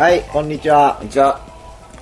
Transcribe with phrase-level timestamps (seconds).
[0.00, 1.06] はいこんにちはこん。
[1.08, 1.38] にちは。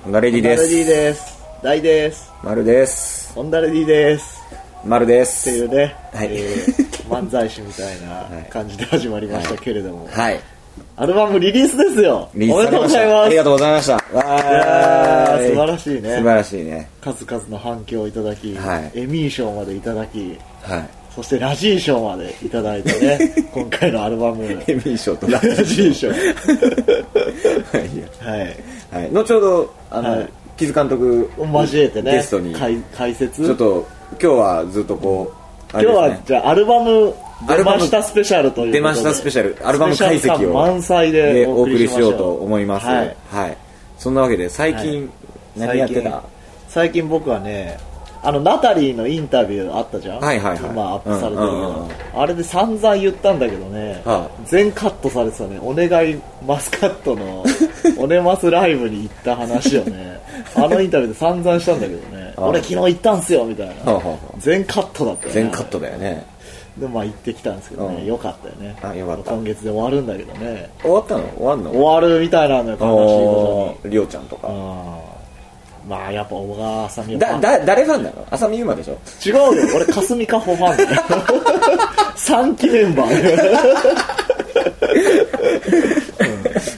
[0.05, 1.43] ホンダレディでダレディです。
[1.61, 2.31] 大です。
[2.41, 3.33] 丸です。
[3.33, 4.39] ホンダレディです。
[4.85, 5.49] 丸でってす。
[5.49, 10.39] いうね、はいえー漫才師みたいな 感じで始まりましたけれども、はい。
[10.95, 12.29] アルバムリリースですよ。
[12.35, 13.25] リリおめでとうございます。
[13.25, 13.93] ありがとうございました。
[13.93, 16.89] わいやー素晴らしいね素晴らしいね。
[17.03, 20.89] 数々の反響をいただき、はいエミー賞までいただき、はい。
[21.13, 23.19] そしてラジー賞までいただいてね、
[23.51, 26.07] 今回のアルバム、エミー賞とララジー賞。
[27.71, 29.11] はい。
[29.11, 30.29] 後ほど、あの、はい。
[30.57, 33.49] 木津監督を交えてね、ゲストに、ち解解説？
[33.49, 35.31] ょっと、今日はずっとこ
[35.73, 37.13] う、あ今日はじゃあアルバム
[37.47, 39.55] 出ましたスペシャルという出ましたスペシャル。
[39.63, 42.87] アルバム解析を満載ででおお送送りしようと思います。
[42.87, 42.93] は
[43.31, 43.51] はい。
[43.51, 43.55] い。
[43.97, 45.09] そんなわけで、最近、
[45.55, 46.21] 何やってた？
[46.67, 47.77] 最近僕はね
[48.21, 50.19] あのナタリーのインタビューあったじゃん？
[50.19, 50.71] はいはいはい。
[50.71, 51.89] 今アップされてるけど、うんうんうん。
[52.15, 55.57] あれで散々言ったんだけどね、は全カットされてたね。
[55.61, 57.43] お願いマスカットの
[57.97, 60.19] おねますライブに行った話をね。
[60.55, 62.33] あのインタビューで散々したんだけどね。
[62.35, 62.47] ああ。
[62.49, 64.17] 俺昨日行ったんすよみたいな、はあはあはあ。
[64.37, 65.33] 全カットだったよね。
[65.41, 66.25] 全カットだよね。
[66.77, 68.05] でまあ行ってきたんですけどね、うん。
[68.05, 68.75] よかったよね。
[68.81, 69.31] あよかった。
[69.31, 70.69] 今月で終わるんだけどね。
[70.81, 71.23] 終わったの？
[71.37, 71.71] 終わんの？
[71.71, 74.47] 終わるみたいなのよ悲しいこおーりょうちゃんとか。
[74.47, 75.18] とにうん
[75.87, 78.27] まあやっぱ小川あさみはだ、だ、誰ファンなの？
[78.31, 78.97] 浅見ゆまでしょ？
[79.25, 79.51] 違うよ。
[79.75, 80.89] 俺霞かほファンだよ。
[82.17, 83.17] 3期メンバー、 うん。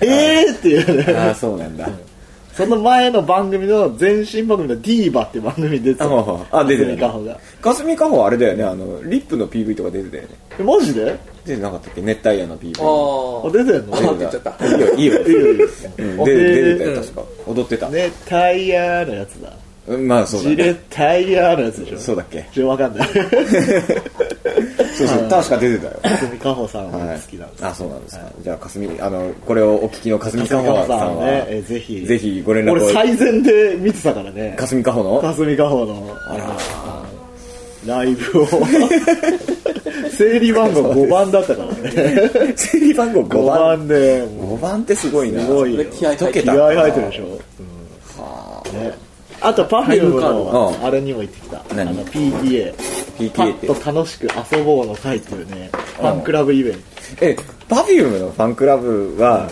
[0.07, 1.13] えーっていうね。
[1.17, 1.89] ああ、そうなんだ。
[2.53, 6.05] その前の番組の前身番組の DIVA っていう番組に出てた。
[6.05, 7.39] ああ、出て霞かほが。
[7.61, 10.29] かすみかほあれだよね、あの、リップの PV とか出てたよね。
[10.59, 11.17] えマジで？
[11.45, 12.01] 出てなかったっけ？
[12.01, 12.73] 熱帯夜の PV。
[12.83, 13.95] ああ出てんの？
[13.95, 15.21] あって言っちゃったいいよ、いいよ。
[15.27, 15.67] いいよ。
[15.97, 17.23] うん、出てたよ、確か。
[17.47, 17.89] 踊ってた。
[17.89, 19.49] ねタイヤのやつだ。
[19.49, 20.79] うんまあ、そうだジレね。
[20.89, 21.97] タイヤのやつでしょ？
[21.99, 22.45] そうだっけ？
[22.53, 23.09] ちょっとわかんない。
[24.93, 25.99] そうそう、確か出てたよ。
[26.03, 28.25] 霞かほさんがはい好きなんです、あ、そうなんですか。
[28.43, 32.05] じゃあ、かすみ、あの、これをお聞きのかすみかほほさんはね、えぜひ。
[32.05, 32.73] ぜひご連絡を。
[32.73, 34.53] 俺最前で見てたからね。
[34.57, 35.19] かすみかほの？
[35.21, 36.15] 霞かほの。
[36.27, 36.39] あの
[37.87, 38.47] ライブを。
[40.15, 42.53] 整理番号5番だったからね。
[42.55, 43.59] 整理番号5 5番。
[43.79, 44.27] 番で。
[44.39, 45.41] も5番ってすごいうな。
[45.41, 45.83] すごいよ。
[45.85, 47.27] 気合入って気合入ってるでしょ、う
[48.77, 48.79] ん。
[48.83, 48.93] ね、
[49.41, 50.85] あと Perfume のうん。
[50.85, 51.57] あれにも行ってきた。
[51.57, 52.75] あ何の PTA
[53.17, 56.79] PTA パッと楽しく遊ぼうの会っていうねファンクラブイベント。
[57.21, 57.35] え、
[57.67, 59.49] パフュームのファンクラブは、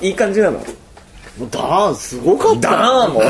[0.00, 0.58] いい感じなの？
[0.58, 2.70] もうダーンすごかった。
[2.70, 3.20] ダーンも。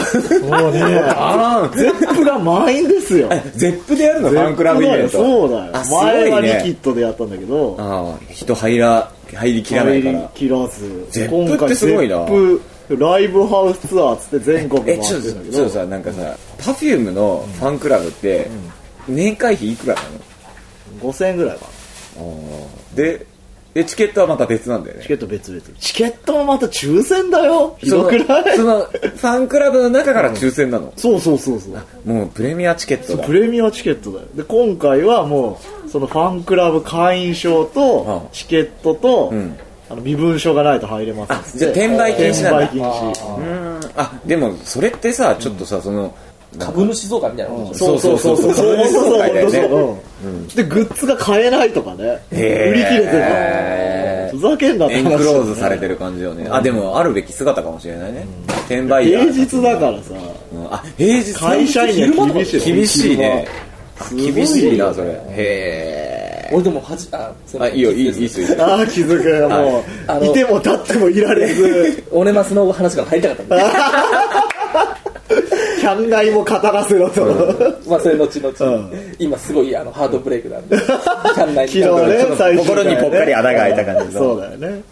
[0.58, 0.80] もうね。
[0.80, 1.76] ダーン。
[1.76, 3.30] Zepp が満員ですよ。
[3.54, 4.30] Zepp でやるの？
[4.30, 5.18] ファンクラブイベント。
[5.18, 5.72] そうだよ。
[5.90, 10.18] 前はリキッドでやったんだけどああ、人入ら、入りきらないから。
[10.18, 12.16] 入りきらず Zepp ってすごいな。
[12.16, 18.50] Zepp ライブハウスツアーっつって全国回え、ってちょっと、るんだけどちょっとさ、なんかさ、 Perfume のファンクラブって、
[19.08, 20.00] 年会費いくらな
[21.00, 21.66] 5000円ぐらいか
[22.16, 22.22] な。
[22.22, 23.26] ので、
[23.74, 25.02] で、チケットはまた別なんだよね。
[25.02, 25.08] チ。
[25.08, 25.60] ケット別々。
[25.80, 27.76] チケットもまた抽選だよ。
[27.80, 28.56] ひそのどくない？
[28.56, 30.92] その、ファンクラブの中から抽選なの？
[30.96, 32.08] そうそうそうそう。
[32.08, 33.26] もうプレミアチケットだ。
[33.26, 33.32] プ。
[33.32, 34.28] レミアチケットだよ。
[34.36, 39.56] で今回はもうそのファンクラブ会員証とうんチケットと、ん
[39.94, 41.36] あの身分証がないと入れません。
[41.38, 42.58] っつってじゃあ転売禁止なんだ。
[42.64, 43.36] 転売禁止。
[43.36, 43.90] うーん。
[43.96, 46.12] あ、でも、それってさ、ちょっとさ、その、
[46.58, 48.54] 株主総会みたいなことでしそうそうそうそう。
[48.54, 49.04] そうそうそう。
[49.04, 49.58] そうだよね。
[50.24, 50.48] うん。
[50.48, 52.20] でグッズが買えないとかね。
[52.32, 52.36] 売
[52.74, 54.30] り切れてるから。
[54.30, 56.48] ふざけんなってエン話クローズされてる感じよね。
[56.50, 58.26] あ、でも、あるべき姿かもしれないね。
[58.66, 60.14] 転売平日だからさ。
[60.52, 60.66] うん。
[60.72, 63.46] あ、平日会社員厳しい厳しいね。
[64.10, 65.10] 厳しいな、それ。
[65.30, 66.13] へ
[66.52, 68.48] 俺でもはじああ、いいよ、いい、いいっすよ。
[68.58, 73.64] ああ気づくよもう、あのいても立ってもいられずオネマスの話から入りたかったんで
[75.80, 77.24] キャンナイも語らせろと、
[77.88, 84.82] まあそれ後々、うん今すごいあのハートブレイクなんでキャンナイ昨日ね心にぽっかり穴が開いた感じのそうだよね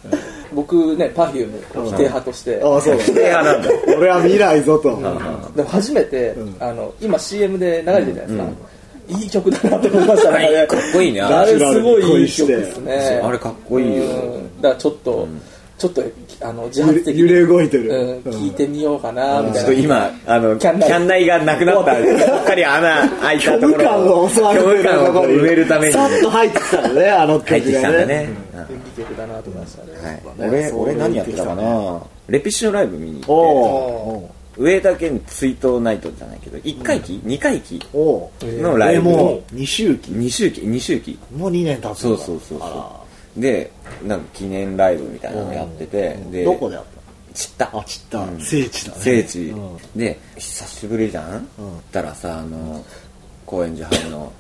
[0.55, 3.71] 僕ね Perfume 否定派として、ああそうだ否定派なんだ。
[3.97, 4.91] 俺は見ないぞと
[5.57, 8.45] でも初めて、あの今 CM で流れてるじゃないですか、
[9.09, 10.67] いい曲だなと思いましたね。
[10.69, 11.23] かっこいいね。
[11.23, 13.21] ああれれすごいいい曲ですね。
[13.23, 14.03] あれかっこいいよ。
[14.03, 14.07] う。
[14.07, 14.61] ん。
[14.63, 15.29] だからちょっと、
[15.79, 16.03] ちょっと
[16.41, 19.63] あの自発的に揺れ動いてる、うん、聞いてみようかなみちょたいな。
[19.63, 20.91] っと今、あの、キキャンナイ。
[20.91, 25.93] ャンナイがなくなった、ぽっかり穴開いた虚無ところ感を襲われてる虚無感を埋めるために。
[25.93, 28.29] さっと入ってきたのねあの曲が入ってきたんだね。
[28.63, 29.93] いい曲だなと思いましたね、
[30.37, 32.01] はい俺、俺何やってたかな。
[32.29, 39.05] レピッシュのライブ見にお行っおて、上田健追悼ナイトじゃないけど、1回忌 ?2 回忌おおのライブ。
[39.05, 41.19] もう2周期2周期、2周期。
[41.35, 41.95] もう2年経つんだ。
[41.95, 43.01] そうそうそうあ
[43.35, 43.41] そう。
[43.41, 43.71] で、
[44.05, 46.85] なんか記念ライブみたいなのやってて、らで、どこでやっ
[47.35, 47.67] 散った。
[47.67, 49.01] たあ散った、聖地だね。
[49.01, 49.79] 聖地、うん。
[49.97, 51.45] で久しぶりじゃん、っ
[51.91, 52.85] たらさあの
[53.47, 54.33] 高円寺ハムの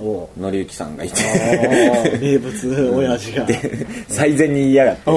[0.00, 3.46] おうのりゆきさんがいあてー名物親父が。
[4.08, 5.02] 最善に言いやがって。
[5.04, 5.10] で、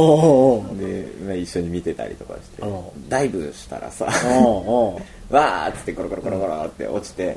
[1.26, 2.62] まあ、一緒に見てたりとかして。
[2.64, 4.06] うんダイブしたらさ
[5.30, 7.36] わーっつってコロコロコロコロって落ちて、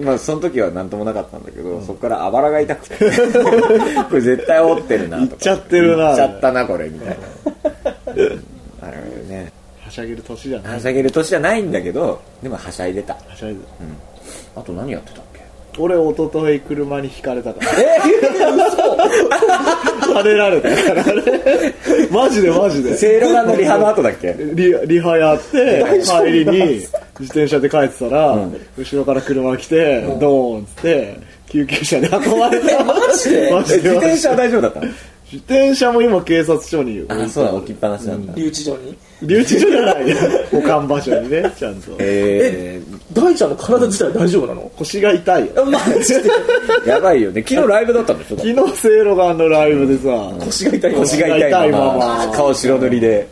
[0.00, 2.96] まあその時は何ともなかったんだけど、そこからあばらが痛くて。
[4.08, 5.32] これ絶対折ってるなとか。
[5.32, 6.10] いっちゃってるな。
[6.10, 7.14] いっちゃったなこれみたいな。
[8.82, 8.96] あれ
[9.28, 9.52] ね。
[9.80, 10.74] はしゃげる年じゃない。
[10.74, 13.14] はしゃげる年じゃないんだけどでもはしゃいでた。
[13.14, 13.60] はしゃいで
[14.56, 15.20] あと何やってた？
[15.78, 17.66] 俺一昨日車にひかれたから。
[17.80, 17.98] え
[18.54, 18.94] 嘘。
[20.14, 21.02] はねられたから。
[21.02, 21.22] あれ
[22.10, 22.96] マジでマジで。
[22.96, 24.34] せいろがのリハの後だっけ？
[24.54, 25.84] リリハやって
[26.26, 26.58] 帰りに
[27.18, 28.38] 自転車で帰ってたら、
[28.78, 31.16] 後ろから車来て、ドーンっつって
[31.48, 32.84] 救急車で運ばれた。
[32.84, 33.50] マジで？
[33.52, 34.86] マジで自転車は大丈夫だったの？
[35.34, 38.24] 自転車も今警察署にあそうだ置きっぱなしなん。
[38.24, 38.96] だ、留置場に？
[39.22, 40.16] 留置所じゃないよ。
[40.52, 41.92] 保管場所にねちゃんと。
[41.98, 42.80] え
[43.12, 44.70] 大ちゃんの体自体大丈夫なの？
[44.76, 45.64] 腰が痛いよ。
[45.66, 47.42] マジでー、 やばいよね。
[47.46, 48.36] 昨日ライブだったんでしょ？
[48.36, 53.26] 昨日せいろがんのライブでさ、腰が痛いの腰が痛いま痛いま顔白塗りで。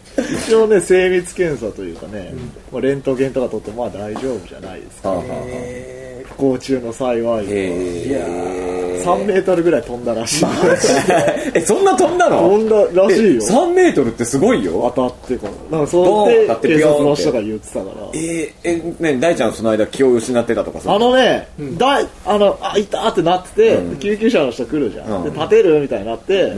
[0.46, 2.34] 一応ね精密検査というかね、
[2.72, 5.10] まあレントゲンとか取ってまあ大丈夫じゃないですか。
[5.10, 6.01] はあはあはあ
[6.42, 10.44] え不幸中の幸い、え3メートルぐらい飛んだらしい。
[10.46, 12.48] ー、えそんな飛んだの？
[12.48, 13.42] 飛んだらしいよ。
[13.42, 14.92] 3メートルってすごいよ。
[14.94, 17.86] 当たってからなんかそうボーン当たってで警察の人が言ってたから。
[18.14, 21.48] えー、えね大ちゃんその間気を失ってたとかさあのね、
[21.78, 25.24] だいあのあいたってなってて、救急車の人来るじゃん、うん。
[25.24, 26.52] で立てるみたいになって、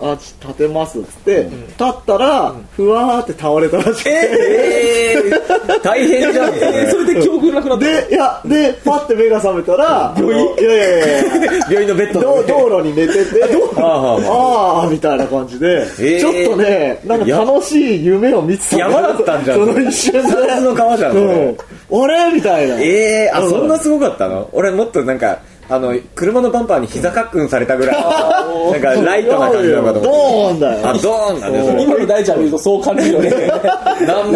[0.00, 5.45] あち立てますっつって、立ったら、ふわーって倒れたらしくて、えー、
[5.86, 6.52] 大変じゃん。
[6.52, 10.54] そーれそれで記憶なくなったでいやでパッて目が覚めたら病院？
[10.58, 13.44] いやいやいや 病院のベッド道で道路に寝てて
[13.76, 16.18] ああみたいな感じで、ー。
[16.20, 19.58] ちょっとねなんか楽しい夢を見てた山だったんじゃん。
[19.58, 20.22] その一瞬で。
[20.46, 21.56] 夏の川じゃんうん、
[22.02, 22.32] あれ？
[22.34, 22.74] みたいな。
[22.80, 23.50] ええー、あうん。
[23.50, 24.48] そんなすごかったの？
[24.52, 30.88] 俺もっとなんかあの車のバンパーに膝かっくんされたぐらいのなんかライトな感じなのかとド思ってーンだよ。
[30.88, 31.82] あドーンだよそれ。
[31.82, 33.30] 今の大ちゃん見るとそう感じるよね。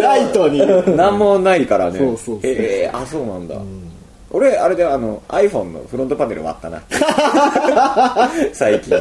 [0.01, 0.97] ライトに。
[0.97, 1.99] なんもないからね。
[1.99, 3.55] そうそうええー、あそうなんだ、
[4.31, 6.81] 俺あれであの iPhone のフロントパネル割ったな。
[8.53, 8.95] 最近。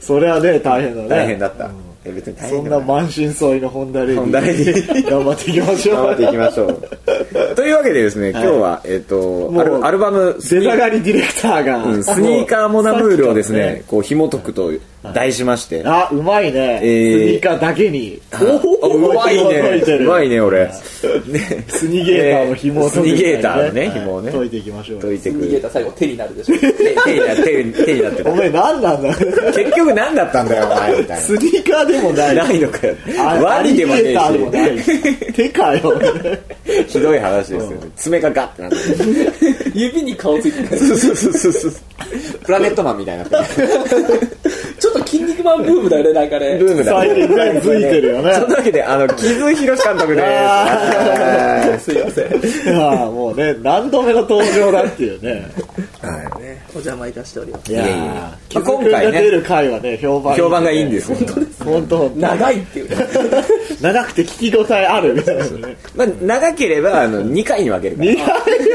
[0.00, 1.08] それはね大変だね。
[1.08, 1.70] 大変だった、
[2.04, 5.96] え別に大そんな満身創痍のホンダレディホンダレディ頑張っていきましょう。
[5.96, 6.80] 頑張っていきましょう。
[7.54, 15.82] というわけでですね今日は、えっ、とアルアルバムス出ニがりディレクターが、うんスニーカーモナムールをですね、こう紐解くと題しまして。
[15.86, 20.66] あうまいね、えースニーカーだけにあうまいねうまいね、俺。
[20.66, 20.72] ね
[21.68, 24.30] スニゲーターの紐をスニゲーターのね、紐をね。
[24.30, 25.46] 解いていきましょう解いてくる。
[25.46, 28.36] 逃げた最後手になるでしょ手 手にな手に手になってたお。
[28.36, 32.44] 前何なんだ結局何だったんだよ、お前、みたい スニーカーでもないな。
[32.44, 32.94] ないのかよ。
[33.18, 35.98] あワニでもねえ手かよ
[36.86, 36.92] し。
[36.92, 37.76] ひどい話ですよね。
[37.96, 39.32] 爪がガッてなってる。
[39.74, 41.72] 指に顔ついてるそうそうそうそう。
[42.44, 43.68] プラネットマンみたいになってる。
[44.80, 46.92] ちょっと筋肉マンブームだよねなんかねブームだ。
[46.92, 50.22] 最近ねついてるよねそんなわけで、あの、木津博監督で
[51.78, 51.84] す。
[51.92, 55.46] すいませんああもうね何度目の登場だっていうね
[56.00, 56.42] はい。
[56.42, 61.18] ねお邪魔いたしておりますいやいやいやー木津君が出る回はね評判評判がいいんですよ。
[61.64, 62.96] 本当長いっていうね
[63.80, 68.10] 長くて聞き応えあるみたいなねまあ、長ければ、あの、2回に分けるから。
[68.10, 68.69] 2回？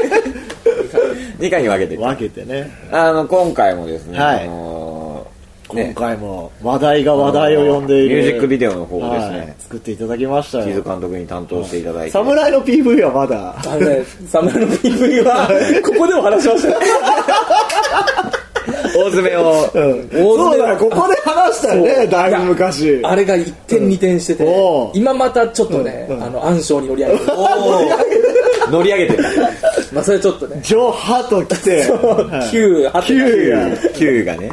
[1.40, 1.96] 2回に分けて。
[1.96, 2.70] 分けてね。
[2.90, 4.44] あの、今回もですね、はい。
[4.44, 5.36] あのー
[5.68, 8.16] 今ね、回も話題が話題を呼んでいる。
[8.16, 9.32] ミュージックビデオの方をですはい。
[9.32, 12.12] ね、作っていただきました木津よ監督に担当していただいて。
[12.12, 13.56] 侍の PV はまだ。
[13.58, 15.48] あのね侍の PV は
[15.84, 16.76] ここでも話しましたよ
[18.96, 20.08] 大詰めを、うん。
[20.10, 22.06] そうだよここで話したよね。
[22.06, 23.00] だいぶ昔。
[23.02, 24.44] あれが一点二点してて。
[24.46, 27.26] おう今またちょっとねあの暗礁に乗り上げて。
[27.26, 27.32] る
[28.70, 29.24] 乗り上げてる。
[29.92, 30.60] まあそれちょっとね。
[30.62, 31.82] ジョハと来て。
[31.90, 32.56] はい。
[32.56, 34.50] 9 8 9 9がね。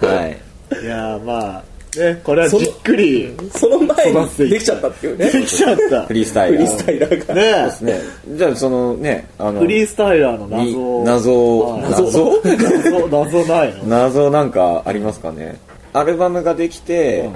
[0.00, 0.36] はい。
[0.82, 1.62] いやーまあ
[1.98, 3.32] ねこれはじっくり。
[3.54, 5.30] その前にできちゃったっていうね。
[5.30, 6.02] できちゃった。
[6.02, 6.58] フリースタイル。
[6.58, 8.00] フリースタイラーがねね。
[8.36, 11.00] じゃあ、そのね、あの、フリースタイラーの謎。
[11.00, 11.82] を謎はい。
[11.90, 12.40] 謎？
[12.42, 13.08] 謎？
[13.08, 13.84] 謎ないの？
[13.84, 15.56] 謎なんかありますかね？
[15.92, 17.30] アルバムができて、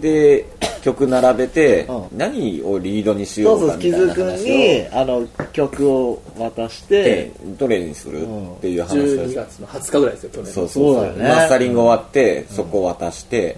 [0.00, 0.46] で
[0.82, 2.18] 曲並べて、うん。
[2.18, 8.22] 何をリードにしよそううかみたいなそう木津君話にあの曲を渡してでどれにする？
[8.22, 9.02] っていう話を。
[9.02, 11.02] 12月の20日ぐらいですよ去年そうそうそう。
[11.02, 11.28] だよね。
[11.28, 13.56] マスタリング終わって、そこを渡して、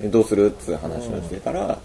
[0.00, 0.50] でどうする？
[0.50, 1.78] っつう話をしてたら、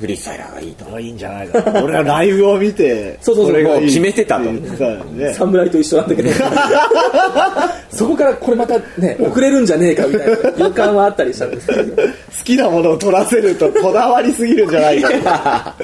[0.00, 1.60] フリースタイラーがいいと、いいんじゃないか。
[1.60, 4.44] な俺はライブを見て そうそうそうこれが決めてたと。
[4.44, 5.34] ね。
[5.34, 6.30] 侍と一緒なんだけど。
[7.92, 11.96] そこからこれまたね遅れるんじゃねえかみたいな予感はあったりしたんですけど。
[12.02, 12.02] 好
[12.44, 15.74] きなものを取らせるとこだわりすぎるんじゃないか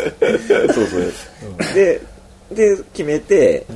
[0.75, 2.00] そうそう、で
[2.50, 3.66] で決めて、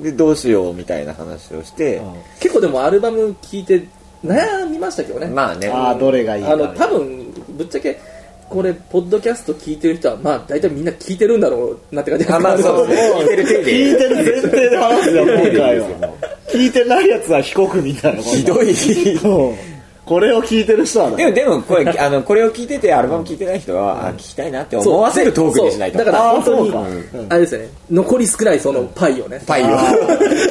[0.00, 2.00] でどうしようみたいな話をして、
[2.40, 3.84] 結構でもアルバム聴いて
[4.24, 5.26] 悩みましたけどね。
[5.26, 5.68] まあね。
[5.68, 8.00] ああどれがいいかあの多分ぶっちゃけ
[8.48, 16.14] これポッドキャスト聞いてる人はまあ大体みんな聞いてるんだろうなって感じあまあそうですね聞いてる手で聞いてる前提で話すよ今回は。
[16.48, 18.16] 聞いてないやつは被告みたい。
[18.16, 18.70] な ひどい。
[19.22, 19.52] う。
[19.52, 19.77] ん
[20.08, 21.16] これを聞いてる人はね。
[21.16, 25.92] でもでもこれあのこれを聞いててアルバム聞いてない人は、あ聞きたいなって思わせるトークにしない。
[25.92, 26.86] とだから本当にそうか。
[27.28, 27.68] あれですよね。
[27.90, 29.40] 残り少ないそのパイをね。
[29.46, 29.66] パイを。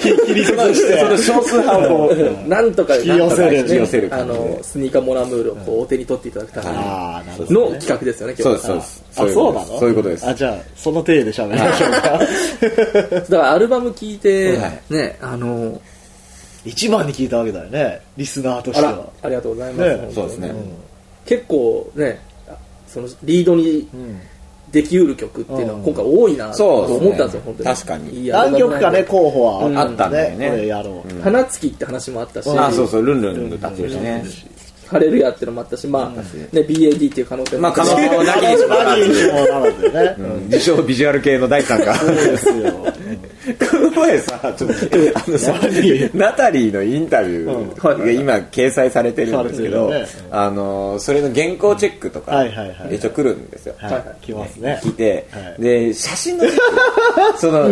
[0.02, 1.00] 切 り崩して。
[1.00, 2.14] その少数派を
[2.48, 9.34] なんとか引き寄せる寄せるあのスニーカーモナムールをこうお手に取っていただくためああなるほどの企画ですよね今日そうですそうです。
[9.34, 9.80] あそうなの？
[9.80, 10.28] そういうことです。
[10.28, 12.00] あじゃあその体で喋りましょうか。
[13.20, 14.94] だからアルバム聞いてはい。
[14.94, 15.80] ねあの
[16.68, 18.02] 一番に聞いたわけだよね。
[18.18, 18.90] リスナーとしては。
[18.90, 19.98] あらありがとうございます。
[19.98, 20.10] ね。
[20.14, 20.52] そうですね。
[21.26, 22.56] 結構ねあ
[22.88, 24.20] そのリードにうん。
[24.70, 25.86] できうる曲っていうのはうん。
[25.86, 27.70] 今回多いなとそうですね思ったんですよ本当に。
[27.70, 28.28] 確かに。
[28.28, 29.78] 何曲かね候補はうん。
[29.78, 30.50] ああったんだよね。
[30.50, 31.14] これやろう。
[31.14, 31.22] うん。
[31.22, 34.26] 花月って話もあったし、うんあそうそうルンルン歌ってるしね。
[34.88, 40.16] ハレルヤってのもあったし、まあ、ね、BAD っていう可能性もまあ可能し性もなきにしもならずね。
[40.18, 40.44] うん。
[40.46, 41.94] 自称ビジュアル系の大さんが。
[41.96, 42.94] そうですよ
[43.70, 44.76] この前さちょっと
[45.16, 49.92] あのさ何ナタリーのインタビューが今掲載されてるんですけど、
[50.32, 52.46] あのそれの原稿チェックとか
[52.92, 54.26] 一応来るんですよ、はい。
[54.26, 54.80] 来ますね。
[54.84, 55.62] 聞いて、はい。
[55.62, 56.46] で写真の
[57.38, 57.70] その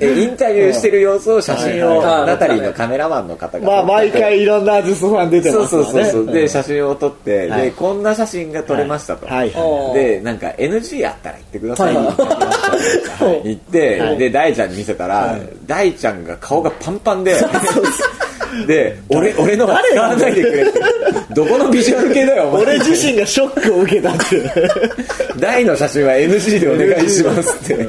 [0.00, 7.62] えインタビューしてる様子を写真をナタリーのカメラマンの方がまあ毎回いろんなアーティストファン出てますそうそうそう、で写真を撮って、はい。
[7.62, 9.26] でこんな写真が撮れましたと、
[9.94, 11.94] でなんか NG あったら言ってください
[13.44, 14.18] 言って、はい。
[14.18, 15.15] で大ちゃんに見せたら、
[15.66, 17.34] 大ちゃんが顔がパンパンで
[18.66, 20.80] で俺俺のは使わないでくれって
[21.34, 24.42] どこのビジュアル系だよ俺自身がショックを受けたって
[25.38, 27.86] 大の写真は NG でお願いしますって。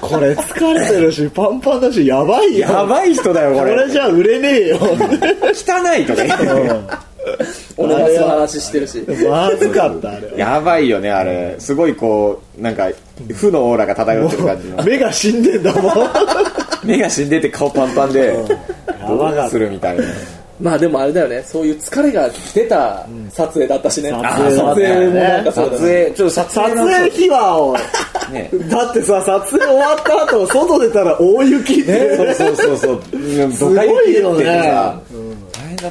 [0.00, 2.68] これ疲れてるしパンパンだしやばいよ。
[2.68, 4.76] やばい人だよここれれじゃ売れねえよ。
[4.78, 4.86] 汚
[5.98, 7.05] いとか言って
[8.06, 9.04] お願いする話してるし。
[9.28, 10.32] まずかったあれ。
[10.36, 11.56] やばいよねあれ。
[11.58, 12.88] すごいこうなんか
[13.34, 14.82] 負のオーラが漂ってる感じの。
[14.84, 15.94] 目が死んでんだもん。
[16.84, 18.36] 目が死んでて顔パンパンで
[19.08, 20.04] どうするみたいな。
[20.60, 21.42] まあでもあれだよね。
[21.42, 26.04] そういう疲れが出た撮影だったしね、撮あ影撮影もなんかそう撮だね。
[26.04, 27.76] 影ちょっと撮撮影秘話を。
[28.32, 28.50] ね。
[28.70, 33.52] だってさ撮影終わった後外出たら大雪って、そうそうそうそう。
[33.52, 34.44] すごいよね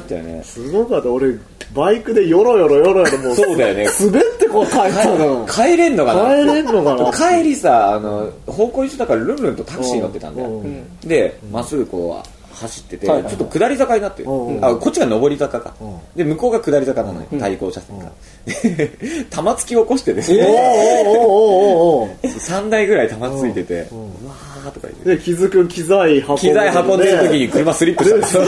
[0.00, 0.42] ったよね。
[0.44, 1.10] すごかった。
[1.10, 1.34] 俺
[1.74, 3.86] バイクでヨロヨロヨロヨロもうそうだよね。
[4.00, 5.46] 滑ってこう帰ったの。
[5.46, 6.36] 帰れんのかな？
[6.36, 7.12] 帰れんのかな？
[7.12, 10.48] 帰りさあの方向一緒だからルンルンとタクシー乗ってたんだよ。
[10.48, 11.00] うん。
[11.00, 13.34] でまっすぐこう走っててちょはいはい。
[13.34, 14.30] っと下り坂になってる。
[14.30, 15.74] うんあこっちが上り坂か。
[15.80, 15.98] うん。
[16.14, 17.26] で向こうが下り坂なのよ。
[17.38, 18.12] 対向車線が。
[18.46, 18.90] で
[19.30, 22.28] 玉突き起こしてですねおーおーおーおーおー。
[22.38, 23.88] 3台ぐらい玉ついてて。
[23.90, 23.98] うん。
[23.98, 25.16] うわーとか言って。
[25.16, 28.16] で気づく機材運んで機材運んでる時に車スリップした。
[28.16, 28.40] んですう、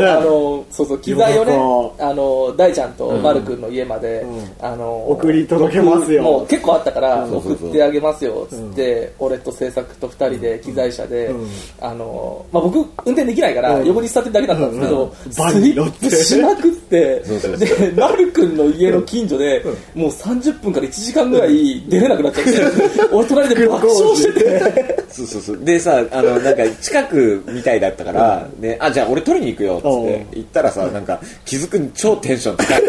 [0.00, 4.46] ねあのそうそう機材をね夜あの大ちゃんと丸くんの家まで、うん。
[4.60, 6.22] あの送り届けますよ。
[6.22, 11.48] もう結構あったから、送ってあげますよつって、俺と制作と2人で機材車で、うん。
[11.80, 13.86] あのまあ、僕運転できないから、うん。
[13.86, 25.04] 横に座ってるだけだったんですけど、スリップしまくってで丸くんの家の近所で、もう30分から1時間ぐらい出れなくなっちゃって 俺隣で爆笑してて
[25.40, 25.64] そうそう。
[25.64, 30.36] でさあのなんか近くみたいだったから、であじゃあ俺取りに行くよっつってう。
[30.36, 32.82] ん行ったらさなんか気づくに超テンション高い。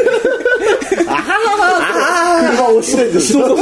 [2.38, 3.58] 車押してんでしょ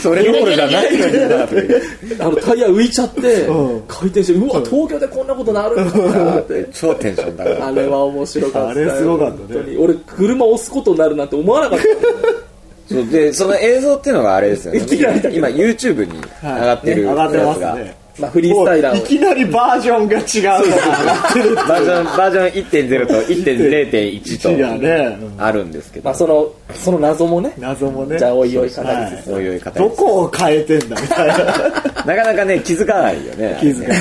[0.00, 1.12] それどころじゃないのに
[2.18, 3.82] なあのタイヤ浮いちゃって、うん。
[3.88, 6.68] 回転してうわ東京でこんなことなるんだなって。
[6.72, 8.90] 超テンション高いあれは面白かったよ。
[8.90, 9.76] あれすごかったね。
[9.78, 11.84] 俺車押すことになるなんて思わなかった
[12.92, 14.80] そうでその映像っていうのがあれですよね。
[14.80, 15.48] いきなりだけど。
[15.48, 19.04] 今 YouTube に上がってる上がってますやつが、ねまあフリースタイラーを。
[19.04, 20.68] いきなりバージョンが違う。
[20.68, 27.54] のが上がってるバージョンバージョン1.0と1.0.1違うねとあるんですけど、まあそのその謎もね。
[27.58, 28.18] 謎もね。
[28.18, 29.22] じゃあおいおい語りつつ、はい。
[29.24, 31.34] そういう方どこを変えてんだみたいな。
[31.34, 33.56] なかなかね気づかないよね。
[33.60, 33.98] 気づかない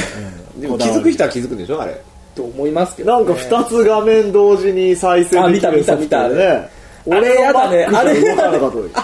[0.58, 2.02] でも気づく人は気づくんでしょあれ。
[2.36, 6.28] と思いますけど、なんか2つ画面同時に再生できるあ見た見た見た。
[6.30, 7.86] ねあれやだね。
[7.86, 8.14] あれあ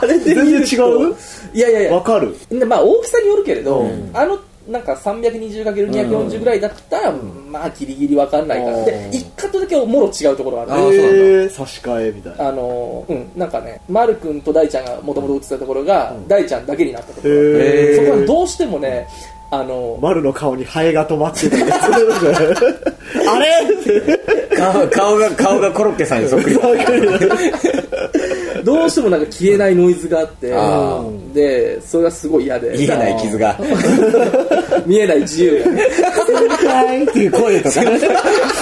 [0.06, 0.66] れで見ると。
[0.66, 1.16] 全然違う？
[1.54, 1.94] いやいやいや。
[1.94, 2.36] わかる。
[2.50, 4.38] でまあ大きさによるけれど、あの
[4.68, 7.12] なんか 320×240 ぐらいだったら、
[7.50, 10.72] まあギリギリわかんないから、でうん一カットだけもろ違うところがある。
[10.74, 11.00] あーそうなんだ。
[11.00, 12.50] えー差し替えみたいな。
[12.50, 17.40] あのうんなんかね丸くんと大ちゃんがもともと映ってたところが、大ちゃんだけになったところそ
[18.04, 19.08] こはーどうしてもね
[19.50, 23.48] あの丸の顔にハエが止まってて あれ？
[23.74, 24.20] って
[24.58, 26.64] 顔顔が顔がコロッケさんにそっくりだ
[28.64, 31.02] どうしてもなんか消えないノイズがあってあ
[31.34, 33.58] でそれがすごい嫌で言えない傷が。
[34.86, 35.84] 見えない自由がね
[36.68, 38.00] はいっていう声とかね。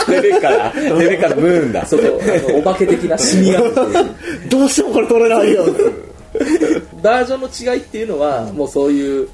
[0.09, 0.73] レベッカだ。
[0.75, 1.85] レベッカのムーンだ。
[1.85, 2.01] そう
[2.53, 3.61] お化け的なシミが
[4.49, 5.65] どうしてもこれ取れないよ。
[7.01, 9.27] バージョンの違いっていうのは、もうそういう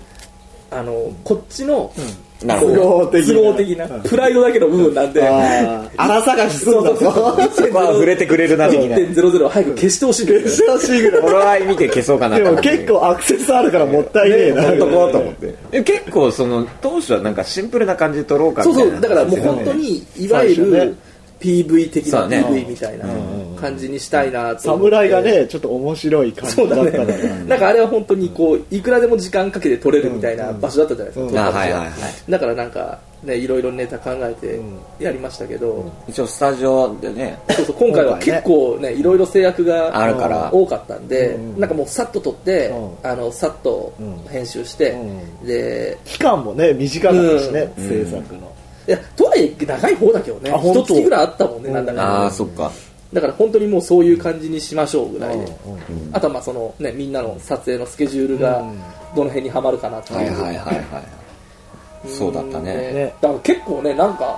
[0.72, 1.92] あのこっちの、
[2.46, 3.12] なるほど。
[3.12, 6.96] 都合的なプライドだけの部分なんで、ああ、穴探しするんだと。
[6.98, 8.96] そこは 触れてくれるな、的な。
[8.96, 10.80] 1.00を早く消してほしいんですよ。
[10.80, 11.22] してほしいぐらい。
[11.22, 14.64] フォロワー見て消そうかなでも結構アクセスあるからもったいねえな。
[14.64, 15.56] ほっとこうと思って。
[15.74, 18.90] え結構その、当初はなんかシンプルな感じで撮ろうかみたいな。
[18.90, 20.96] そうそう、だからもう本当に、いわゆる
[21.42, 23.06] PV 的な PV みたいな
[23.60, 24.96] 感じにしたいなと思って。
[24.96, 27.06] 侍がね、ちょっと面白い感じそうだだったから。
[27.06, 27.44] ね。
[27.48, 31.66] なんかあれは本当にこう、いくらでも時間かけて撮れるみたいな場所だったじゃないですか、は。
[31.66, 31.92] いはいはい。
[32.32, 34.60] だからなんか、ね、いろいろネタ考えて
[35.04, 40.52] やりましたけど、一応スタジオでね、そうそう今回は結構ね、いろいろ制約があるから。
[40.52, 43.94] 多かったんで、なんかもうさっと撮って、うあの、さっと
[44.30, 44.96] 編集して、
[45.44, 48.52] で、期間もね、短かったしね、制作の。
[48.92, 52.70] いや、とはいえ長い方だけどね一月ぐらいあったもんね、なんだかああ、そっか。
[53.14, 55.46] だから本当にもうそういう感じにしましょうぐらいで、
[56.14, 58.64] あとはまあそのね、みんなの撮影のスケジュールが
[59.16, 60.18] どの辺にはまるかなっていう。
[60.18, 62.08] はいはいはいはい。
[62.10, 62.74] そうだったね。
[62.74, 64.38] ねだから結構ね、なんか、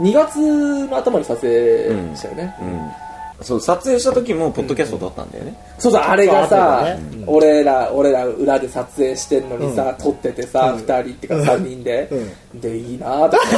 [0.00, 2.54] 2月の頭に撮影でしたよね。
[2.60, 2.90] うん。
[3.42, 5.54] そう、撮影した時もポッドキャスト撮ったんだよね。
[5.78, 12.08] そうそう、あれがさあったよ、俺ら、俺ら裏で撮影してんのにさ、撮っててさ、二人っていうか三人で、
[12.54, 13.42] で、いいなとか。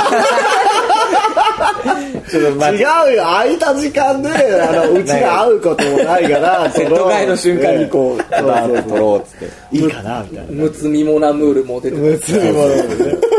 [2.30, 4.30] ちょっとま違うよ、空いた時間で、
[4.62, 9.76] あの、うちが会うこともないから、セット替えの瞬間にこう、撮ろうっつって。
[9.76, 10.52] いいかな、みたいな。
[10.52, 12.84] むつみもなムールも出てむつみもね、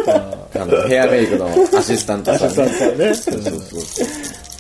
[0.06, 2.56] あの、ヘアメイクのアシスタントさんね。
[2.56, 4.08] さんさんね、そうそうそう。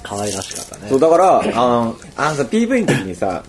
[0.05, 0.87] 可愛らしかったね。
[0.89, 3.43] そう、だから、あの、あのさ、PV の時にさ、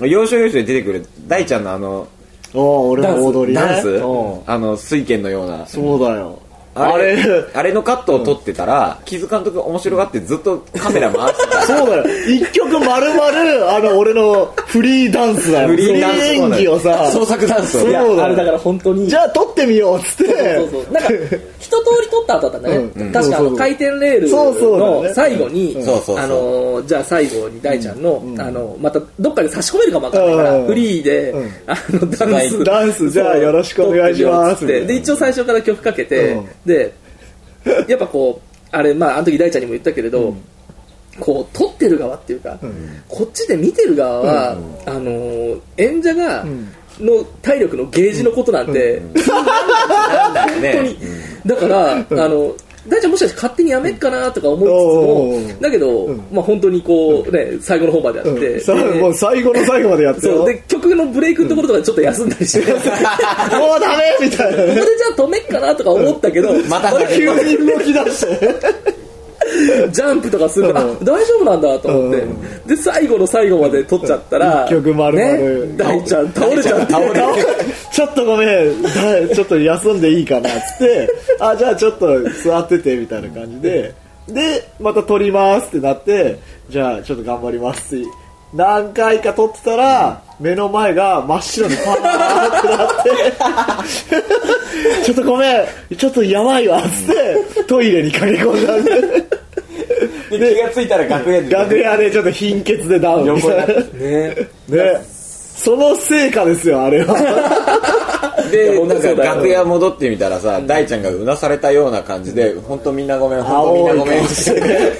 [0.00, 2.06] 要所要所で出てくる大ちゃんのあの、
[2.54, 3.60] おお俺の踊りね。
[3.60, 3.96] ダンスう
[4.36, 5.66] んあの、水拳のような。
[5.66, 6.38] そうだよ。
[6.74, 11.62] ああれ、れ、あれのカットを撮ってたら、木津監督が面白がってずっとカメラ回してた。
[11.66, 12.04] そうだよ。
[12.30, 15.68] 一曲丸々、あの、俺のフリーダンスだよ。
[15.68, 17.80] フリーダンス演技をさ、創作ダンスを。
[17.80, 19.06] そうだよあれだから本当に。
[19.06, 20.92] じゃあ撮ってみようっつって、そうそう。
[20.94, 21.08] なんか、
[21.58, 22.76] 一通り撮った後だったんだね。
[22.76, 23.12] うん。
[23.12, 24.32] 確かあの、そうそう回転レールね。
[24.32, 25.84] の最後にん。
[25.84, 30.66] そうそうそう、あの、じゃあ最後に大ちゃんの、あの、またどっかで差し込めるかもわかんないから、うん。
[30.66, 32.64] フリーでうん、あの、ダンス。
[32.64, 34.60] ダンスじゃあよろしくお願いします。
[34.60, 36.92] 撮ってで、一応最初から曲かけてうん、で、
[37.88, 40.34] やっぱこう、あれ、まあ、あの時大ちゃんにも言ったけれど、
[41.20, 42.58] こう、撮ってる側っていうか、
[43.08, 44.56] こっちで見てる側は、
[44.86, 46.44] あの、演者が、
[46.98, 50.72] の体力のゲージのことなんて、 なんだよね。
[50.72, 50.98] 本当に。
[51.46, 52.54] だから、あの、
[52.88, 60.38] 大ちゃんもしかして勝手にやめっかなとか思いつつもう、だけど、まあ本当にこう、ね、最後の方までやって、もう最後の最後までやってよ。
[60.38, 64.80] そう、で、曲のブレイクのところとかでちょっと休んだりして、ここでじゃもうダメみたいなね。
[65.12, 68.56] あ止めっかなとか思ったけど、また急に動き出して。
[69.90, 72.26] ジャンプとかするから、あ、大丈夫なんだと思って、
[72.66, 75.38] で、最後の最後まで撮っちゃったら、一曲丸々。
[75.38, 77.12] ね、大ちゃん倒れちゃって、倒れ
[77.92, 78.90] ちょっとごめん、だ
[79.34, 81.08] ちょっと休んでいいかなっつって、
[81.40, 83.94] あ、じゃあちょっと座っててみたいな感じで、
[84.28, 88.06] で、また撮りますってなって、じゃあちょっと頑張りますって、
[88.54, 91.98] 何回か撮ってたら、目の前が真っ白にパーっ
[92.62, 93.10] てなって、
[95.06, 95.60] ちょっとごめん、
[95.96, 98.90] ちょっとやばいわっつって、トイレに駆け込んだんで、
[100.38, 101.48] で、気がついたら楽屋で。
[101.48, 103.66] 楽屋でちょっと貧血でダウンみたいな。
[103.92, 104.36] ね。
[104.68, 105.00] ね。
[105.54, 107.14] その成果ですよ、あれは。
[108.50, 108.80] で、
[109.14, 114.92] 楽屋戻ってみたらさ、大ちゃんがうなされたような感じで、本当みんなごめん、本当みんなごめんって言って。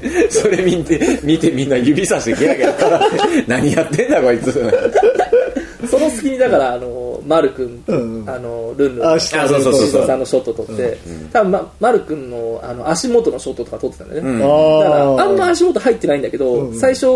[0.30, 2.74] それ見て、見てみんな指さしてギラギラ。
[3.46, 4.52] 何やってんだこいつ。
[5.90, 10.98] その隙にだから、あの、マル君、んあの、ルンルン、あそうそうそうそうんのショット撮って、
[11.32, 14.30] 多分、ま、マル君の、あの、足元のショットとか撮ってたんだよね。
[14.30, 14.50] うんだか
[14.96, 17.06] ら、あんまあ足元入ってないんだけど、最初、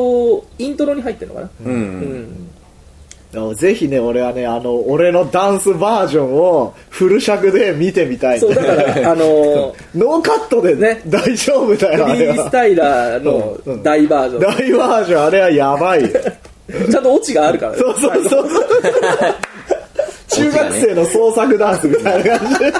[0.58, 1.50] イントロに入ってるのかな。
[1.66, 2.51] うん。
[3.32, 3.50] うん。
[3.50, 8.40] ーぜひね、俺はね、あの、俺のダンスバージョンをフル尺で見てみたい。
[8.40, 12.28] そう、だから、あの、 ノーカットでね大丈夫だよ、あフリ。
[12.28, 14.40] ースタイラーの大バージョン。
[14.40, 16.08] 大バージョン、あれはやばいよ。
[16.90, 17.78] ちゃんとオチがあるからね。
[17.78, 18.48] そうそうそう。
[20.28, 22.72] 中学生の創作ダンスみたいな感じで。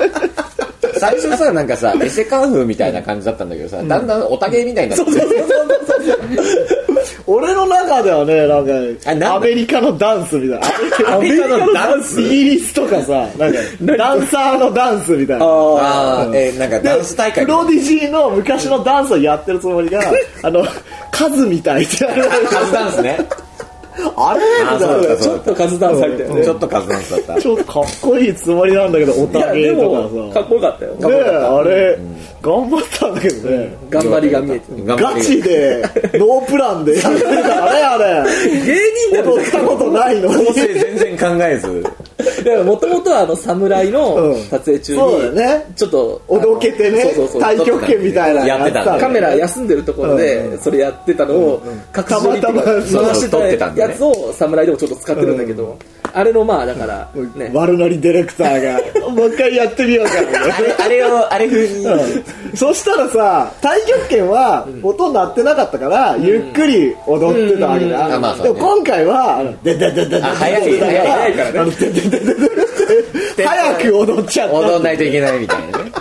[1.03, 5.05] 最初さ、なんかさ、 エセカンフーみたいな感じだったんだけどさ、だんだんおたげみたいになって
[7.27, 11.17] 俺の中ではね、なんか、アメリカのダンスみたいな。
[11.17, 12.21] アメリカのダンス？
[12.21, 13.59] イギリスとかさ、なんか、
[13.97, 15.45] ダンサーのダンスみたいな。
[15.45, 20.01] あー、えーなんかダンス大会プロディジーの昔のダンスをやってるつもりが、
[20.43, 20.65] あの、
[21.11, 22.05] カズみたいって。
[22.05, 23.19] カズダンスね。
[24.17, 25.17] あれ？
[25.19, 26.45] ちょっとカズダンス入ったよね。
[26.45, 27.41] ちょっと数の差だった。
[27.41, 30.09] ちょっとかっこいいつもりなんだけどおたげでとかさ。
[30.09, 30.95] もかっこよかったよ。
[30.95, 31.99] ねえあれ、
[32.41, 35.83] 頑張ったんだけどね、頑張りが見えてるガチで
[36.15, 38.25] ノープランでやってるからねあれ。
[38.65, 40.47] 芸人でも踊ったことないのに。
[40.47, 41.85] 構成全然考えず
[42.65, 44.43] もともとはあの侍のうん。
[44.45, 45.73] 撮影中にそうだよね。
[45.77, 50.19] ちょっとおどけてね太極拳みたいなのやってたカメラ休んでるところうん。
[50.19, 51.63] でそれやってたのを
[51.97, 53.82] 隠し撮りっていうかたまたま回してそう撮ってたんだね。
[53.82, 55.79] たやつを侍でもちょっと使ってるんだけど
[56.15, 57.51] あれのまあだからね。
[57.55, 60.13] 悪ノリディレクターが もう一回やってみようか。
[60.59, 61.87] あれあれをあれ風に。
[61.87, 61.97] う
[62.53, 62.57] ん。
[62.57, 68.15] そしたらさ太極拳は音鳴ってなかったから、ゆっくり踊ってたわけだ、うん。
[68.15, 68.55] あまあそうね。
[68.55, 71.59] でも今回はででででであ早いでで早い早いからね。
[71.61, 72.35] あのででででで
[73.37, 74.55] で早く踊っちゃった。
[74.55, 75.93] 踊んないといけないみたいなね。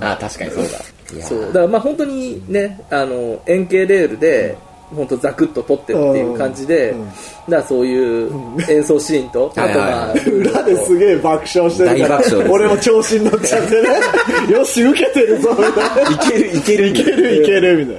[0.00, 1.22] あ確かにそうだ。
[1.22, 1.40] そう。
[1.46, 4.58] だからまあ本当にねあの円形レールで
[4.94, 7.06] 本当ザクッと撮ってるっていう感じで、うん。
[7.08, 7.16] だか
[7.48, 8.30] らそういう
[8.70, 11.88] 演奏シーンと、 あとまあ、はい裏ですげえ爆笑してる。
[11.90, 13.88] 大爆笑です俺も調子に乗っちゃってね。
[14.56, 16.10] よし受けてるぞみたいな。
[16.10, 16.88] いけるいける。
[16.88, 17.96] いけるいけるみたい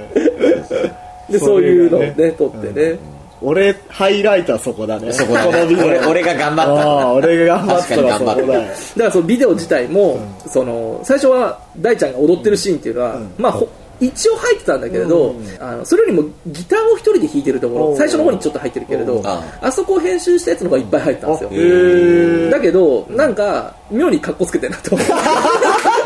[0.83, 0.89] な。
[1.29, 2.97] でそういうのをね撮ってね、
[3.41, 5.11] 俺ハイライトはそこだね。
[5.11, 5.87] そこだこのビデオ。
[5.87, 7.13] ね俺俺が頑張った。
[7.13, 13.67] 俺が頑張ったらそこだだからそのビデオ自体も、その最初は大ちゃんが踊ってるシーンっていうのは、まあほ
[13.99, 17.97] 一応入ってたんだけれど、あのそれよりもギターを一人で弾いてるところうん。
[17.97, 19.27] 最初の方にちょっと入ってるけれど、ん。
[19.27, 22.51] あそこを編集したやつの方がいっぱい入ったんですよ。
[22.51, 25.13] だけどなんか妙にカッコつけてんなと思って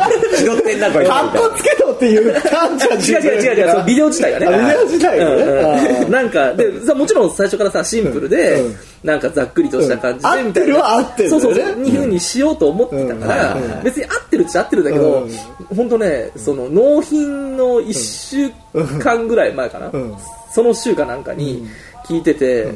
[0.46, 4.46] 拾ってんなこれかっこつけろっていう感じは違う違う違う違うビデオ自体がね。
[4.48, 6.06] あビデオ自体がね。
[6.06, 8.76] なんかでさもちろん最初からさシンプルで、うん。
[9.04, 11.64] なんかざっくりとした感じで、合ってるは合ってるそうそうそう。
[11.64, 15.76] いうふうにしようと思ってたから、別に合ってるっちゃ合ってるんだけど、うん。
[15.76, 18.52] 本当ねその納品の1週
[19.00, 20.18] 間ぐらい前かな、ん。
[20.54, 21.68] その週かなんかに
[22.06, 22.72] 聞いてて、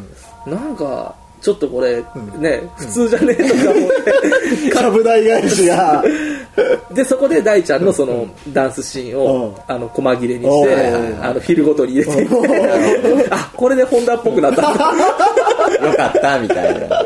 [0.47, 2.03] なんかちょっとこれ、
[2.39, 6.03] ね普通じゃねえとか思って、 株代返しが。
[6.93, 9.55] でそこで大ちゃんのそのダンスシーンを、うん。
[9.67, 12.11] あの細切れにおしてーあのフィルごとに入れて。
[12.21, 14.61] いってあこれでホンダっぽくなった。
[15.85, 17.05] よかったみたいな。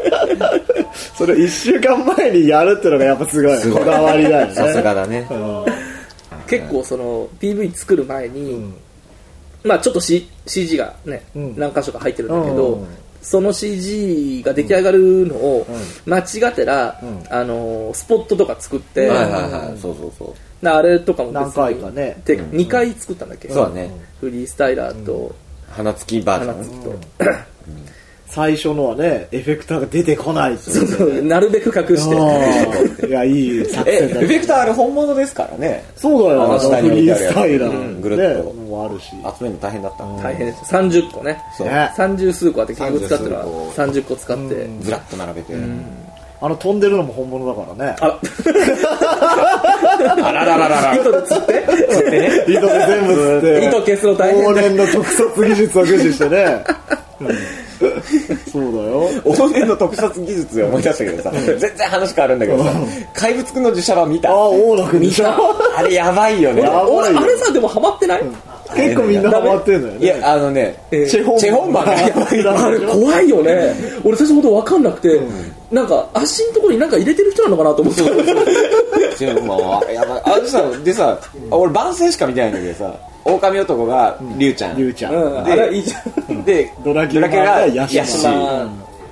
[1.18, 3.58] それ1週間前にやるってのがやっぱすごい。
[3.58, 3.84] すごい。
[3.84, 4.54] こだわりだよね。
[4.54, 5.28] さすがだね。
[5.30, 5.66] うん。
[6.48, 8.72] 結構その PV 作る前に、
[9.64, 11.54] まあちょっと、C、CG がね、うん。
[11.58, 12.88] 何箇所か入ってるんだけど、うん
[13.22, 15.68] その CG が出来上がるのを
[16.06, 17.24] 間違ってら、ん。
[17.30, 19.32] あのスポットとか作って、はいはい
[19.70, 19.78] はい。
[19.78, 20.66] そうそうそう。
[20.66, 22.22] なあれとかも何回かね。
[22.26, 23.92] て2回作ったんだっけ、そうだね。
[24.20, 25.36] フリースタイラーと
[25.70, 26.56] 花付きバージョン。
[26.56, 26.96] 花月と、
[28.30, 31.26] 最初のはねエフェクターが出てこないっていう。
[31.26, 32.08] なるべく隠し
[33.00, 33.08] て。
[33.08, 35.84] いやいい作え戦だエフェクターあれ本物ですからね。
[35.96, 36.44] そうだよ。
[36.44, 38.54] あの下にフリースタイラーうんぐるっと。
[38.54, 39.10] ねもあるし。
[39.10, 40.04] 集めるの大変だった。
[40.22, 40.76] 大変です。
[40.76, 41.42] 30個ね。
[41.58, 41.68] そう。
[41.68, 41.92] ね。
[41.98, 45.54] 30数個あって結局使ってるのは30 30個使って、ずらっと並べて。
[46.42, 47.96] あの飛んでるのも本物だからね。
[48.00, 48.20] あら。
[50.28, 50.96] あららららら。
[50.96, 51.66] 糸で釣って。
[52.48, 53.68] 糸で全部吸って。
[53.68, 56.64] 糸消すの大変往だ年の特撮技術を駆使してね。
[57.20, 57.59] うん
[58.52, 59.10] そうだよ。
[59.24, 62.72] 往年の特撮技術で思い出したけどさ全然話変わるんだけどさ
[63.14, 64.30] 怪物くんの自社版見た。
[64.30, 65.26] ああ大野くんでしょ？
[65.78, 66.62] あれやばいよね。
[66.64, 66.86] あ
[67.26, 68.22] れさでもハマってない、
[68.76, 70.06] 結構みんなハマってんのよね。
[70.06, 71.10] いやあのねえー。
[71.10, 72.48] チェホンチェホンマンがやばい。
[72.48, 73.74] あれ怖いよね。
[74.04, 75.20] 俺最初ほど分かんなくて、
[75.72, 78.02] なんか足のところになんか入れてる人なのかなと思って。
[79.18, 80.22] チェホンマンはやばい。
[80.26, 81.18] あでさでさ
[81.52, 82.94] あ俺番宣しか見てないんだけどさ
[83.30, 84.78] 狼男がリュウちゃん。
[84.78, 85.14] リュウちゃん。
[85.14, 86.44] うん、あでれいいじゃん。
[86.44, 88.28] で ドラキュラががヤシヤシ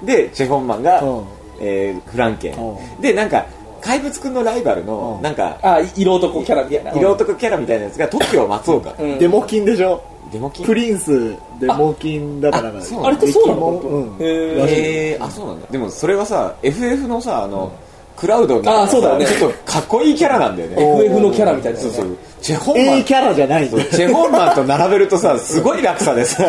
[0.03, 1.23] でチェホンマンがうん。
[1.60, 2.53] えーフランケン。
[2.53, 3.45] うでなんか
[3.82, 5.23] 怪物くんのライバルのうん。
[5.23, 6.91] なんかあ色男キャラみたいな。
[6.93, 8.93] 色男キャラみたいなやつが TOKIO 松岡。
[8.99, 9.19] うん。
[9.19, 10.01] デモ金でしょ？
[10.32, 10.65] デモキン？
[10.65, 12.69] プリンスデモ金だから。
[12.77, 13.67] あそうあれってそうなの？
[13.71, 14.15] うん。
[14.19, 15.67] へえー、あそうなんだ。
[15.71, 17.71] でもそれはさ FF のさあの、
[18.17, 19.25] クラウドのあそうだよね。
[19.25, 20.75] ちょっとかっこいいキャラなんだよね。
[21.03, 21.80] FF のキャラみたいな。
[21.80, 22.17] そうそう。
[22.41, 26.43] チェホンマ A ンキャラじゃないチェホンマンと並べるとさすごい落差でさ。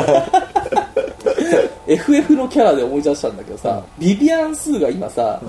[1.87, 5.41] FF のキャラで思い出したんだけどさ、ビビアン・スーが今さ、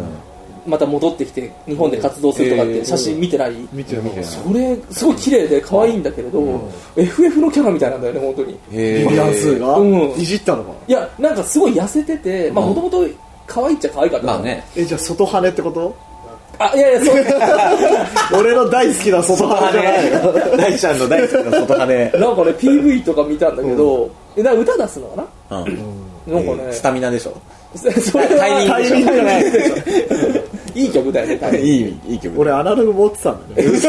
[0.65, 8.57] また戻ってきて日本で活動するとかって写真見てない、見てる見てるそれすごい綺麗で可愛いんだけれど、FF のキャラみたいなんだよね本当に。
[8.71, 9.77] へビビアンスーが？
[9.77, 10.11] うん。
[10.11, 10.69] いじったのか？
[10.69, 13.05] ないやなんかすごい痩せててまあもともと
[13.45, 14.33] 可愛いっちゃ可愛かったの。
[14.33, 14.63] まあね。
[14.77, 15.93] えじゃあ外羽ってこと？
[16.59, 17.15] あいやいやそう。
[18.39, 25.57] 俺の大好きな外羽じゃないよ大ちゃんの大好きな外羽なんかね PV とか見たんだけど、えなんか歌出すのかな？
[25.57, 25.99] うん。
[26.27, 27.33] なんかね、スタミナでしょ。
[27.75, 28.29] それは
[28.67, 29.43] タイミングじゃない
[30.75, 32.39] いい曲だよねいいいい曲。
[32.41, 33.79] 俺アナログ持ってたんだよね。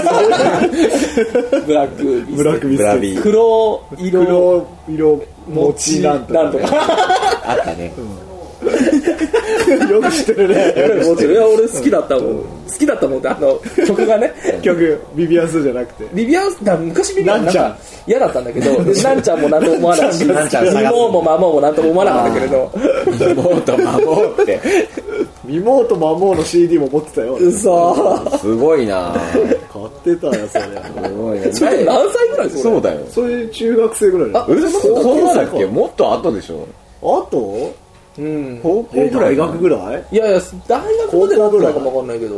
[1.66, 4.24] ブラックビスブラックビスビ黒色。
[4.24, 6.66] 黒色餅なんとかなんとか
[7.44, 7.92] あったね
[9.90, 11.04] よく知ってるね。
[11.08, 12.24] もちろんいや俺好きだったもん。
[12.34, 12.44] 好
[12.78, 14.32] きだったもんってあの曲がね。
[14.62, 16.04] 曲ビビアンスじゃなくて。
[16.12, 22.70] ビビアンだ昔ビビアンなんちゃんか嫌だったんだけどでなんちゃんもなんとも思わないしなんちゃん探す妹もマモもなんとも思わなかったけれど。
[23.32, 24.60] 妹孫って。
[25.44, 27.34] ミモーとマモーの CD も持ってたよ。
[27.34, 29.14] うそすごいな。
[29.72, 30.64] 買ってたよそれ。
[30.64, 32.50] すごいなそれ何歳ぐらい？
[32.50, 32.62] それ。
[32.62, 33.00] そうだよ。
[33.10, 35.64] それ中学生ぐらいだあそそんなだっけ？
[35.66, 36.66] もっと後でしょ。
[37.02, 37.72] あと
[38.18, 38.60] うん。
[38.62, 40.04] 高校えぐらい大学ぐらい？
[40.12, 42.34] いやいや大学までだったのかもわかんないけど。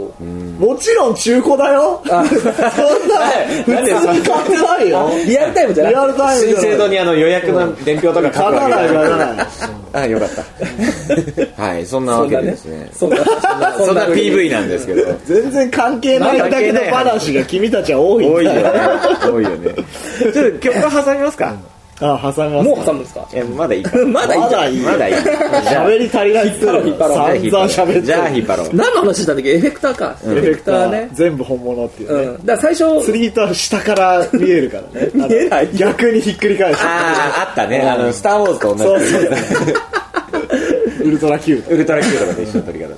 [0.59, 2.03] もちろん中古だよ。
[2.07, 5.11] そんな普通に買ってないよ。
[5.27, 9.47] リアルタイムじゃなくてリアルタイム新制度にあの予約の伝票とか書くわけじゃ書かない
[9.95, 10.43] あよかった。
[11.63, 12.91] はいそんなわけでですね。
[12.95, 13.17] そんな
[13.79, 15.05] そんな PV なんですけど。
[15.27, 16.37] 全然関係ない。
[16.37, 17.33] んだけど話。
[17.35, 18.63] が君たちは多いん多いよね
[19.25, 19.71] 多いよね。
[20.33, 21.55] ちょっと曲挟みますか
[22.05, 23.29] あ挟みますもう挟むんですか？
[23.33, 23.83] いやまだいい。
[23.85, 24.49] かまだいい。
[24.49, 25.15] じゃんまだいい。
[25.15, 27.69] 喋り足りないっつって引っ張ろう引っ張ろう。
[27.69, 28.03] 散々喋ってる。
[28.03, 28.69] じゃあ引っ張ろう。
[28.75, 29.53] 何の話したんだっけ？
[29.55, 30.17] エフェクターか。
[30.25, 31.09] エフェクターね。
[31.13, 32.23] 全部本物っていうね。
[32.25, 32.47] うん。
[32.47, 35.11] だから最初釣り糸は下から見えるからね。
[35.29, 35.69] 見えない。
[35.75, 36.85] 逆にひっくり返して。
[36.87, 36.89] あ
[37.39, 37.81] ああったね。
[37.81, 38.83] あのスター・ウォーズと同じ。
[38.83, 39.31] そうそう
[41.05, 42.95] ウルトラ Q ウルトラ Q とかと一緒の撮り方だ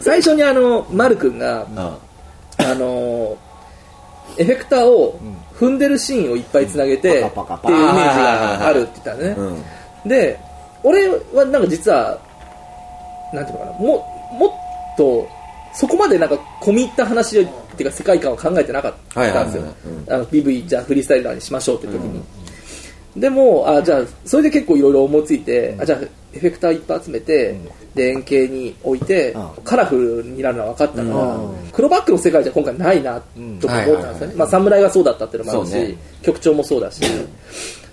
[0.00, 1.96] 最初にあの丸くんがあ
[2.58, 3.36] あの
[4.38, 5.18] エフェクターを
[5.60, 9.34] 踏んでるシーンをいっぱいつなげて、パカパカパっていうイメージがあるって言ったのね、
[10.04, 10.08] うん。
[10.08, 10.40] で
[10.82, 12.18] 俺はなんか実は
[13.34, 13.86] なんていうのかなも
[14.32, 15.28] もっと
[15.74, 17.44] そこまでなんか込み入った話っ
[17.76, 19.64] ていうか世界観を考えてなかったんですよ、
[20.08, 22.22] あの PV じゃあフリースタイラーにしましょうって時に、
[23.16, 25.98] でもあじゃあそれで結構いろいろ思いついて、あじゃあ
[26.32, 27.56] エフェクターいっぱい集めて、
[27.94, 31.70] で円形に置いて、うカラフルになるのは分かったから、うん。
[31.72, 35.96] 黒バックの世界じゃ今回ないなと思ったんですよね、まあ、侍がそうだったっていうのもあるし、ね。
[36.22, 37.02] 曲調もそうだし、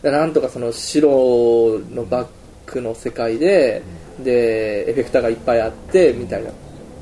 [0.04, 2.28] なんとかその白のバッ
[2.66, 3.82] クの世界で、
[4.24, 6.52] でエフェクターがいっぱいあってみたいな。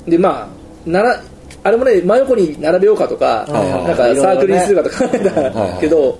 [0.06, 0.48] でま
[0.86, 1.20] あなら
[1.62, 6.18] あれもね真横に並べようかとか、なんかサークルにするかとか考えたけど、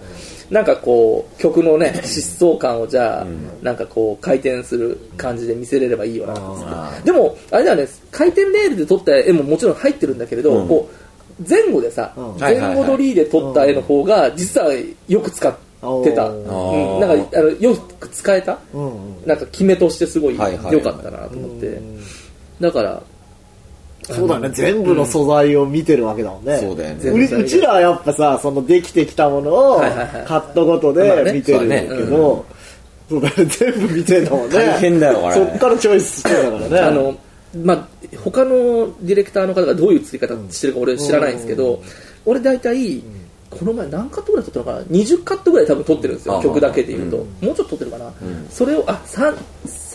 [0.50, 3.26] なんかこう曲のね 疾走感をじゃあ、
[3.62, 7.88] なんかこう回転する感じで見せれればいいよなあでもあれだよね。
[8.10, 10.68] 回転レールで撮った絵ももちろん入ってるんだけれど、うん。
[10.68, 12.36] こう前後でさ、うん。
[12.38, 14.72] 前後撮りで撮った絵の方が実は
[15.08, 16.94] よく使ってた、うん。
[16.94, 18.58] うん、なんかあのよく使えた？
[19.26, 21.80] なんか決めとしてすごい良かったなと思って、
[22.60, 23.02] だから
[24.14, 24.50] そうだね。
[24.50, 26.58] 全部の素材を見てるわけだもんね。
[26.58, 27.00] そうだよね。
[27.00, 30.24] 全部うちらはやっぱさそのできてきたものをはいはいはい。
[30.26, 32.46] カットごとで見てるけそうど
[33.08, 33.44] そうだね。
[33.44, 34.56] 全部見てんだもんね。
[34.56, 35.34] 大変だよこれ。
[35.34, 36.78] そっからチョイスしてたからね。
[36.80, 37.16] あの
[37.64, 37.88] まあ、
[38.22, 41.82] 他のディレクターの方がどういう作り方してるか俺知らないんですけど、
[42.26, 43.02] 俺大体
[43.48, 46.38] この前何カットぐらい撮ったのかな？20カットぐらい多分撮ってるんですよ。
[46.38, 48.12] あ曲だけでいうと、もうちょっと撮ってるかな、
[48.50, 49.36] それをあさん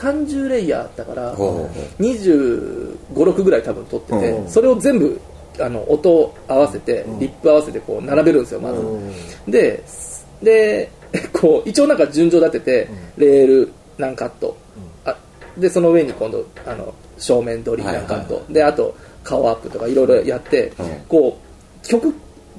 [0.02, 4.50] 30レイヤーあったからほうほうほ2 5 6ぐらい多分撮ってて、うん。
[4.50, 5.22] それを全部
[5.60, 8.82] あの音を合わせて、リップ合わせてこう並べるんですよまず、
[9.48, 9.84] で
[10.42, 10.90] で
[11.34, 14.56] こう一応なんか順序立てて、レール何カット、
[15.06, 15.16] あ
[15.58, 20.88] でその上に今度あの正面撮り何カット、であと顔アップとかいろいろやって、うん。
[21.08, 21.38] こ
[21.84, 22.12] う曲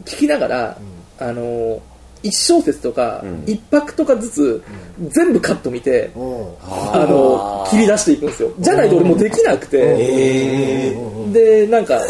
[0.04, 0.78] 聴きながら、
[1.18, 1.80] あの
[2.22, 3.50] 1小節とか、ん。
[3.50, 4.62] 一拍とかずつ、
[5.08, 6.20] 全部カット見て、う。
[6.20, 6.46] ん
[6.92, 8.50] あの切り出していくんですよ。
[8.58, 10.96] じゃないと俺もうできなくて、え
[11.32, 12.00] でなんか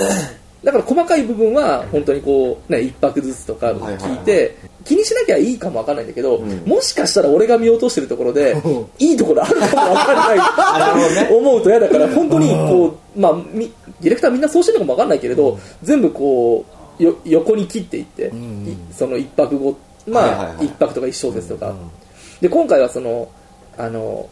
[0.64, 8.87] だから細かい部分は本当にこう、ね、一拍ずつとか聞いて、気にしなきゃいいかもわかんないんだけど、もしかしたら俺が見落としてるところで、うん。
[8.98, 11.33] いいところあるかもわかんない。
[11.33, 16.64] 思うと嫌だから本当にこう、まあ、みディレクターみんなそうしてるのかもわかんないけれど、全部こ
[16.98, 18.33] うよ横に切っていって、い
[18.92, 20.67] その一拍後まあ、はいはいはい。
[20.67, 21.75] 一拍とか一小節とか、
[22.41, 23.29] で今回はその
[23.79, 24.29] あの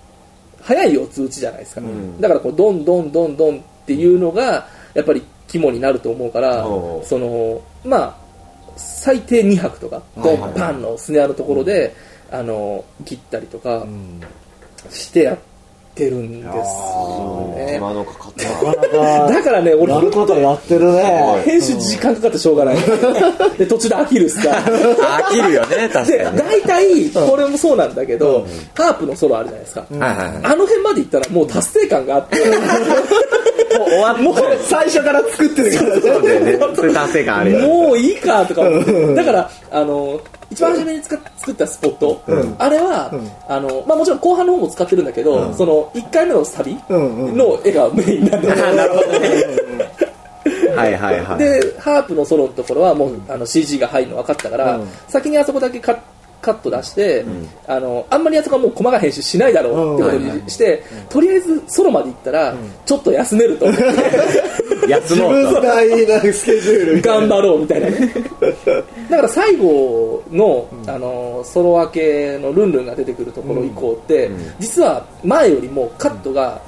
[0.61, 2.21] 早い四つ打ちじゃないですか、ん。
[2.21, 6.65] だからこうどんどんどんどんっていうのがやっぱり肝になると思うから、
[7.05, 8.17] そのまあ
[8.77, 11.95] 最低2拍とかドンパンのスネアのところで、
[12.31, 13.85] あの切ったりとか
[14.91, 15.39] してやっ
[16.01, 18.75] てるんですよ手ね間のかかったな。
[18.75, 19.33] かなか。
[19.33, 22.77] だからね俺やることやってるね編集時間かかってしょうがない。
[23.59, 24.51] で途中で飽きるしさ。
[24.51, 26.43] 飽きるよね確でかにね。
[26.43, 32.37] 大体これもそうなんだけど、ハープのソロあるじゃないですか、あの辺まで行ったらもう達成感があって。
[33.79, 34.35] もう終わもう
[34.65, 36.01] 最初から作ってるからね。
[36.01, 37.67] そうだよねそれ達成感あるよね。
[37.67, 38.63] もういいかとか
[39.15, 42.23] だからあの一番初めに使っ作ったスポット、
[42.59, 43.11] あれは、
[43.49, 47.37] あのまあ、もちろん後半の方も使ってるんだけど、その1回目のサビうんうん。
[47.37, 49.31] の絵がメインなんだなるほどね。
[50.77, 51.39] はいはいはい。
[51.39, 54.89] でハープのソロのところはもう、あの CG が入るの分かったから、うん。
[55.09, 55.99] 先にあそこだけカッ
[56.41, 57.25] カット出して、
[57.67, 63.85] あのあんまりやつがもう細かい編集しないだろうってことにして、とりあえずソロまで行ったら、ちょっと休めると思って。
[64.89, 65.61] 休自もうと。
[65.61, 68.13] 分大なスケジュール頑張ろうみたいなね。
[69.11, 76.61] だから最後の,、あのソロ分けのルンルンが出てくるところ以降って、実は前よりもカットが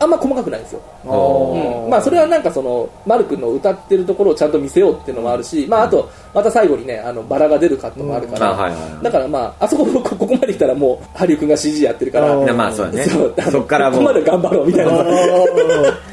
[0.00, 1.90] あんま細かくないんですよ、うん。
[1.90, 8.58] まあ、それはなんかそのマル君の歌ってるところをちゃんと見せようっていうのもあるし、まあ、あとまた最後にねあのバラが出るカットもあるから、うん。
[8.58, 13.04] あはいはいだからまああそここここまで来たらもうハリウ君が CG やってるからまあそうだね。
[13.04, 14.24] そうあのそっからもここまでう。
[14.24, 14.92] 頑張ろうみたいな。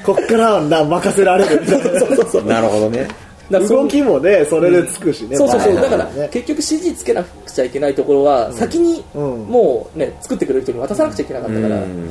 [0.06, 1.62] こっからはな任せられる。
[1.62, 2.46] みたいなそうそうそう。
[2.46, 3.08] なるほどね。
[3.50, 6.30] だからそう動きもねそれでつくしねそうそうそう、はいはいだから、ね。
[6.32, 12.10] 結局 CG つけなくちゃいけないところは、先にうんもうね、作ってくれる人に渡さなくちゃいけなかったから、うん。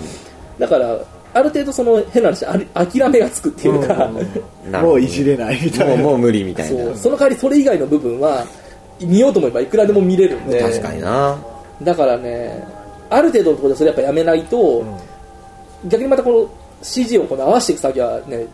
[0.59, 0.99] だから、
[1.37, 4.11] ある程度その変な話、あり諦めがつくっていうか、
[4.81, 5.97] もういじれないみたいな。
[5.97, 6.97] もうもう無理みたいな。
[6.97, 8.43] その代わりそれ以外の部分は、
[9.01, 11.37] 見ようと思えばいくらでも見れるんで、確かにな。
[11.83, 12.65] だからね、
[13.11, 14.83] ある程度のところでそれやっぱやめないと、
[15.85, 16.49] 逆にまたこの
[16.83, 18.47] CG をこの合わせていく作業はね、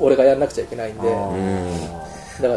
[0.00, 1.02] 俺がやんなくちゃいけないんで、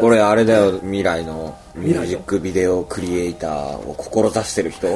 [0.00, 4.86] これあれだよ、未来のミュージックビデオクリエイターを志してる人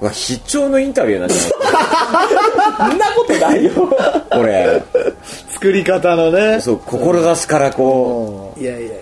[0.00, 3.72] は必聴のインタビューなんじゃそんなことないよ。
[4.30, 4.82] これ。
[5.50, 6.60] 作り方のね。
[6.60, 8.60] そう、志からこう。
[8.60, 8.62] ん。
[8.62, 8.96] いやいやいや。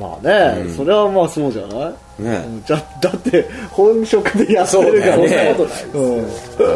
[0.00, 1.94] まあねそれはまあそうじゃない？
[2.18, 5.14] うねだって本職でやってるから。
[5.16, 5.56] そうだよね。
[5.56, 6.62] そんなことないです。
[6.62, 6.70] う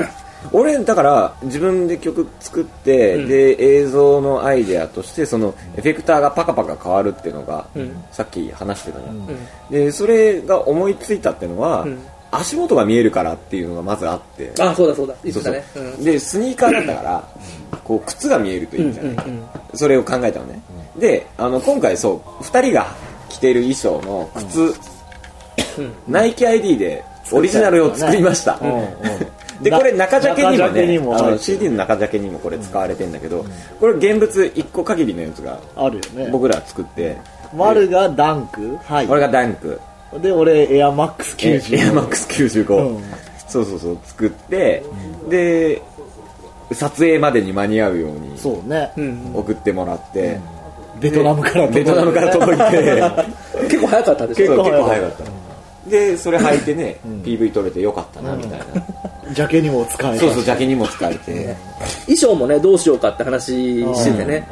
[0.00, 8.04] ん俺だから自分で曲作って、で映像のアイデアとしてそのエフェクターがパカパカ変わるっていうのが、ん。
[8.12, 9.28] さっき話してたの、
[9.70, 11.98] でそれが思いついたっていうのは、ん。
[12.30, 14.52] 足元が見えるからっていうのがまずあって。
[14.60, 15.14] あ、そうだそうだ。
[15.22, 15.62] そうそう。
[15.76, 16.04] うん。
[16.04, 17.28] でスニーカーだったから
[17.84, 20.62] こう靴が見えるといいじゃない、うんうんそれを考えたのね、
[20.96, 22.86] であの今回そう2人が
[23.28, 24.72] 着てる衣装の靴、
[26.06, 28.72] ナイキ ID でオリジナルを作りました、うん。
[28.72, 28.86] うん
[29.62, 33.44] でこれ中ジャケにもねあのにも入ってる CD の中ジャケにもこれ使われてんだけど、
[33.80, 36.28] これ現物1個限りのやつがあるよね。
[36.30, 37.16] 僕ら作って、
[37.54, 38.76] 丸がダンク。
[38.84, 39.06] はい。
[39.06, 39.80] これがダンク。
[40.20, 43.04] で俺エアマックスエ90アマックス95、うん。
[43.48, 44.82] そうそうそう作って、
[45.28, 45.82] で
[46.72, 48.92] 撮影までに間に合うようにそうね。
[48.96, 49.32] うん。
[49.34, 50.40] 送ってもらって、
[51.00, 53.02] ベトナムからベトナムから届いて。
[53.68, 54.56] 結構早かったでしょ？
[54.56, 55.24] 結構早かっ早かった。
[55.24, 55.30] た
[55.90, 58.64] でそれ履いてね、PV 撮れてよかったなみたいな、
[59.32, 61.56] ジャケにも使えたそうそうジャケにも使えて、
[62.06, 64.46] 衣装もねどうしようかって話しててね、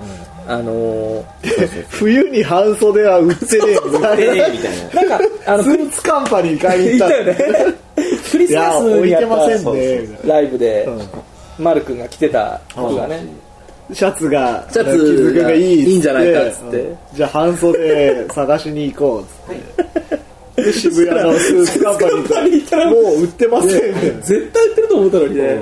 [0.47, 4.15] あのー冬に半袖は売ってねえみたいな。
[4.17, 5.17] ええみたいな。
[5.17, 7.35] なんかあのスーツカンパニー買いに行ったたよね
[8.31, 10.89] クリスマスにやっいや置いてませんたライブで、
[11.59, 13.25] マル君が着てた服がね、
[13.93, 16.77] シャツがシャツがいいいいんじゃないかっつって。
[16.81, 16.99] うん。
[17.15, 20.22] じゃあ半袖探しに行こうっつって
[20.57, 22.05] で渋谷のスーツカンパ
[22.43, 23.95] ニー行ったらもう売ってません。
[23.95, 25.61] ね絶対売ってると思ったのにね、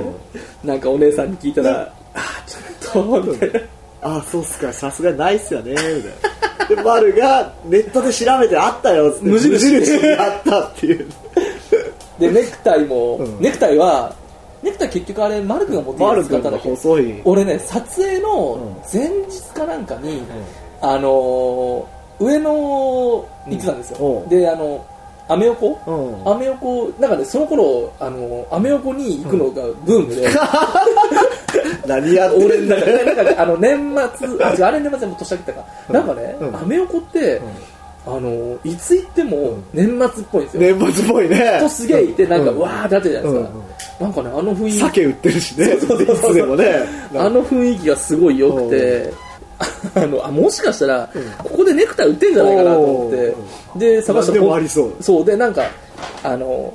[0.64, 3.61] なんかお姉さんに聞いたら、あーちょっとみたいな。
[4.03, 4.72] あそうっすか。
[4.72, 5.72] さすがにないっすよね。
[5.72, 11.07] みたいなで丸がネットで調べてあったよっつって無印にあったっていう。
[12.18, 13.40] でネクタイも、うん。
[13.40, 14.14] ネクタイは
[14.62, 16.68] ネクタイ結局あれマル君が持ってきたや丸君がつ使ったんだっけ。
[16.70, 17.22] 細い。
[17.24, 18.59] 俺ね撮影の
[18.92, 20.22] 前日かなんかに、
[20.81, 24.28] あのー上野行ってたんですよ、うん。
[24.28, 24.87] であの
[25.28, 26.33] アメ横、うん。
[26.33, 30.28] アメ横なんかねその頃あのアメ横に行くのがブームで、
[31.87, 36.56] 何やって俺んだなんかよなんかあの年末ああれ年末でも年明けたか、なんかね、うん。
[36.56, 37.40] アメ横って、
[38.06, 41.56] あのいつ行っても年末っぽいんですよ、年末っぽいね。
[41.59, 42.59] 人すげえいてなんか、うん。
[42.59, 43.50] わーってなってるじゃないですか、
[44.00, 44.06] うん。
[44.06, 44.78] なんかねあの雰囲気。
[44.78, 45.64] 酒売ってるしね。
[45.66, 46.30] そうそうそうそう。
[46.30, 46.64] いつでもね。
[47.14, 49.12] あの雰囲気がすごい良くて、
[49.94, 53.35] あのあもしかしたら、ここでネクタイ売ってんじゃないかなと思って、
[53.77, 54.92] で探したでもありそう。
[55.01, 55.25] そう。
[55.25, 55.64] でなんか
[56.23, 56.73] あの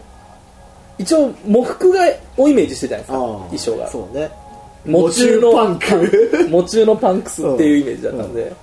[0.98, 2.02] 一応喪服が
[2.38, 3.76] をイメージしてたじゃないですか。
[3.76, 3.88] 衣装が。
[3.90, 4.30] そうね。
[4.86, 6.48] 喪中のパンク。
[6.52, 8.54] 喪中のパンクスっていうイメージだったんで、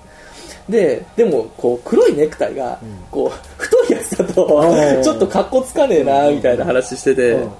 [0.69, 2.79] ででもこう黒いネクタイが
[3.11, 7.51] こう太いやつだとうんちょっと格好つかねえなみたいな話しててうん。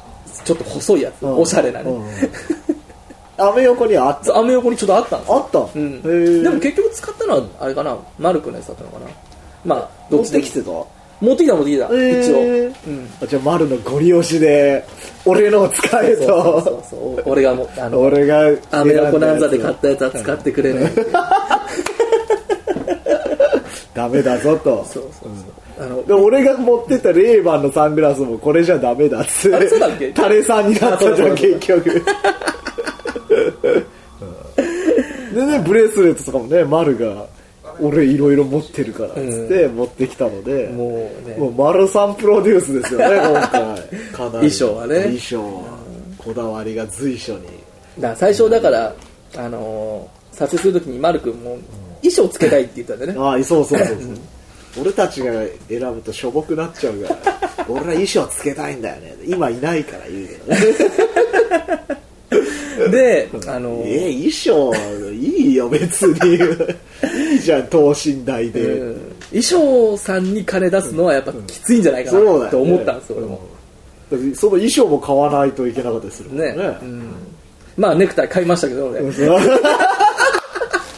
[0.46, 1.24] ちょっと細いやつ。
[1.24, 1.40] うん。
[1.40, 1.92] おしゃれなね。
[1.92, 2.73] うん
[3.38, 4.38] アメ横にはあった。
[4.38, 5.36] アメ横にちょっとあったんですよ。
[5.38, 5.60] あった？
[5.80, 6.02] うん、
[6.44, 7.98] でも結局使ったのはあれかな？
[8.20, 9.06] マルクのやつだったのかな？
[9.66, 10.70] まあど持ってきてた？
[11.22, 11.92] 持ってきた持ってきた、一
[12.34, 14.86] 応、うん、あじゃあ丸のゴリ押しで
[15.26, 17.24] 俺のを使えそうそうそとうそう。
[17.26, 20.92] 俺がもうあの俺がアメ横ナンザで買ったやつは使ってくれない
[23.94, 24.84] ダメだぞと。
[24.86, 25.32] そうそう
[25.78, 25.86] そう。
[25.86, 29.66] あので俺が持ってったレーバンのサングラスもこれじゃダメだっつって。
[29.66, 30.12] あそうだっけ？
[30.12, 32.04] タレさんになったじゃん結局
[35.34, 37.28] でねブレスレットとかもね丸が
[37.80, 41.36] 俺いろいろ持ってるからっつって持ってきたので、もうね。
[41.38, 43.50] もう丸三プロデュースですよね今回。
[44.14, 44.96] かなり衣装はね。
[45.04, 45.42] 衣装。
[45.42, 45.80] は
[46.20, 47.40] こだわりが随所に。
[48.00, 48.94] だから最初だから、
[49.36, 51.60] あのー撮影するときに丸くんも
[52.02, 53.20] 衣装つけたいって言ったんだよね。
[53.20, 53.98] ああそうそうそうそう。
[54.82, 55.32] 俺たちが
[55.70, 59.16] 選ぶとしょぼくなっちゃうから俺は衣装つけたいんだよね。
[59.28, 61.88] 今いないから言うけどね
[62.92, 64.74] で、あのーえ衣装
[65.12, 66.36] いいよ別に。
[67.34, 69.16] いいじゃん等身大で、うん。
[69.30, 73.42] 衣装さんに金出すのはやっぱきついんじゃないかそうだよねなと思ったんですよ、俺も。
[74.36, 76.54] その衣装も買わないといけなかったりするね。
[76.54, 76.78] ね。
[76.82, 77.14] うん。
[77.78, 79.02] まあネクタイ買いましたけど、俺。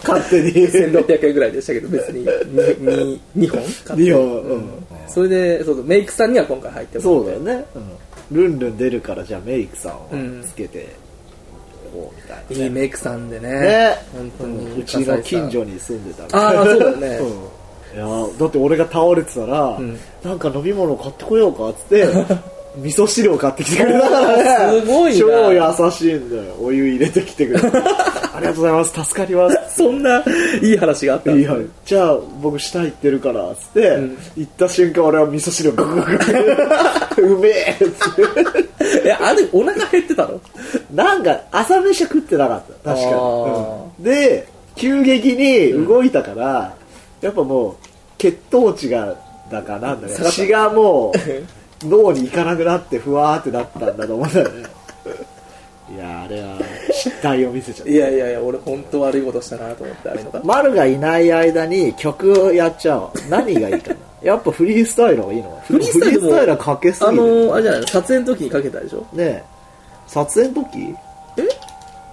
[0.08, 0.52] 勝手に。
[0.68, 2.26] 1600円ぐらいでしたけど、別に。
[2.26, 4.04] 2, 2本買って。
[4.04, 4.70] 日本、うん、
[5.08, 7.30] それでそうメイクさんには今回入ってもらって。
[7.32, 10.10] そうだよね、うん、ルンルン出るからじゃあメイクさんを
[10.44, 10.90] つけて、
[11.96, 13.50] こうみたいないいメイクさんでね。
[13.50, 13.96] ね。
[14.14, 14.82] 本当に。
[14.82, 17.98] うちの近所に住んでたらああそうだよね、うん。
[17.98, 19.98] いやだって俺が倒れてたら、ん。
[20.24, 22.06] なんか飲み物買ってこようかっつって
[22.78, 24.82] 味噌汁を買ってきてくれたからね。
[24.82, 25.20] すごいな。
[25.20, 26.56] 超優しいんだよ。
[26.60, 27.68] お湯入れてきてくれて。
[28.36, 29.04] ありがとうございます。
[29.06, 29.58] 助かります。
[29.78, 30.24] そんな
[30.62, 33.98] いい話があったいいよじゃあ僕下行ってるからっつって、
[34.38, 37.22] 行った瞬間俺は味噌汁をガクガクガク。
[37.24, 38.24] うめえっつって。
[39.06, 40.40] えあれお腹減ってたの？
[40.94, 42.92] なんか朝飯は食ってなかった。
[42.92, 43.14] 確かに、
[44.00, 44.04] うん。
[44.04, 46.74] で急激に動いたから、
[47.22, 47.76] やっぱもう
[48.18, 49.16] 血糖値が
[49.52, 50.14] だかなんだか。
[50.14, 50.32] 下がった。
[50.32, 51.20] 血がもう
[51.84, 54.64] 脳に行かなくなってふわーってなったんだと思うんだよね。
[55.94, 56.58] いやあれは
[56.92, 57.92] 失態を見せちゃった。
[57.92, 63.12] いやいやいや俺本当悪いことしたなと思ってあれのが丸がいない間に曲をやっちゃおう。
[63.30, 63.98] 何がいいかな。
[64.24, 69.00] やっぱフリースタイルがいいのフリースタイルもフリースタイルはかけすぎある、のーあれじゃない撮影の時にかけたでしょ？
[69.14, 69.44] ねえ。
[70.08, 70.96] 撮影の時？
[71.38, 71.44] え？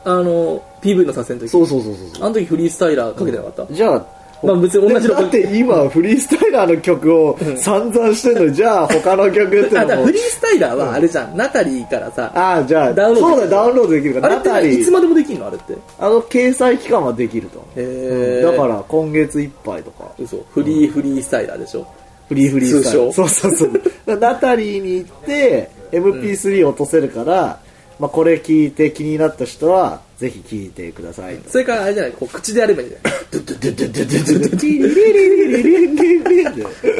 [0.04, 1.48] あのー PV の撮影の時？
[1.48, 2.26] そうそうそうそうそう。
[2.26, 4.04] あの時フリースタイラーかけてなかった、じゃあ
[4.42, 14.80] まあ別に同じのだって今フリースタイラーの曲を散々してんのにじゃあ他の曲ってあだ かフリースタイラーはあれじゃん、ナタリーからさああじゃあダウンロードそうだダウンロードできるからナタリー。
[14.80, 15.46] いつまでもできんの？
[15.46, 15.74] あれって？
[15.98, 20.10] あの掲載期間はできるとへだから今月いっぱいとか。
[20.18, 20.38] 嘘。
[20.52, 21.86] フリーフリースタイラーでしょ？
[22.28, 23.72] フリーフリースタイル通そうそうそう。
[23.72, 27.60] だからナタリーに行って MP3 落とせるから、
[27.98, 31.38] まあ、これ聞いて気になった人はぜひ聞いてください。
[31.48, 33.10] それからあれじゃないこう口でやればいいんじゃな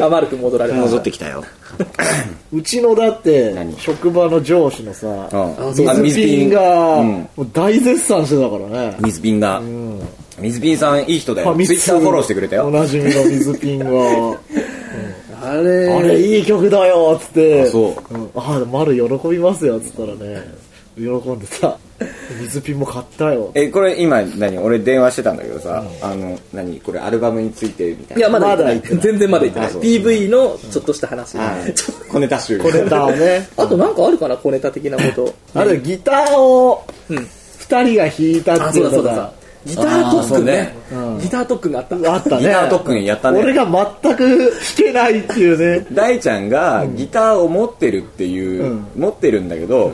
[0.01, 1.45] いあマルク戻られま戻しったてきたよ。
[2.53, 3.79] うちのだって何？
[3.79, 5.29] 職場の上司のさ
[6.03, 7.01] 水ピンが
[7.53, 8.97] 大絶賛してたからね。
[9.03, 9.63] 水ピンが
[10.41, 11.55] 水ピンさんいい人だよ。
[11.55, 12.67] ツイッターフォローしてくれたよ。
[12.67, 13.87] おなじみの水ピンが
[15.49, 15.93] あれ。
[15.93, 17.63] あれいい曲だよっつって。
[17.63, 18.15] あそう。
[18.15, 18.29] うん。
[18.35, 20.43] あ丸喜びますよっつったらね。
[20.97, 21.79] 喜んでさ
[22.41, 23.51] 水ピンも買ったよ。
[23.55, 24.59] えこれ今何？
[24.59, 26.81] 俺電話してたんだけどさ、あの何？
[26.81, 28.19] これアルバムについてみたいな。
[28.19, 29.71] いやまだ言って全然まだ言ってない。
[29.71, 31.37] PV のちょっとした話。
[31.37, 31.73] はい。
[31.75, 32.59] ちょ小ネタ集。
[32.59, 33.49] これだね。
[33.57, 34.37] あとなんかあるかな？
[34.37, 35.35] 小ネタ的なこと。
[35.55, 37.29] あれギターをうん。
[37.59, 39.23] 二人が弾いたあっていううのそだそうだ。
[39.23, 39.33] が
[39.65, 40.75] ギター特訓ね。
[40.91, 41.23] あーそうね。
[41.23, 42.13] ギター特訓があった。
[42.13, 42.39] あったね。
[42.41, 43.41] ギター特訓やったね。
[43.41, 43.65] 俺が
[44.03, 45.87] 全く弾けないっていうね。
[45.93, 48.87] 大ちゃんがギターを持ってるっていう、うん。
[48.97, 49.93] 持ってるんだけど、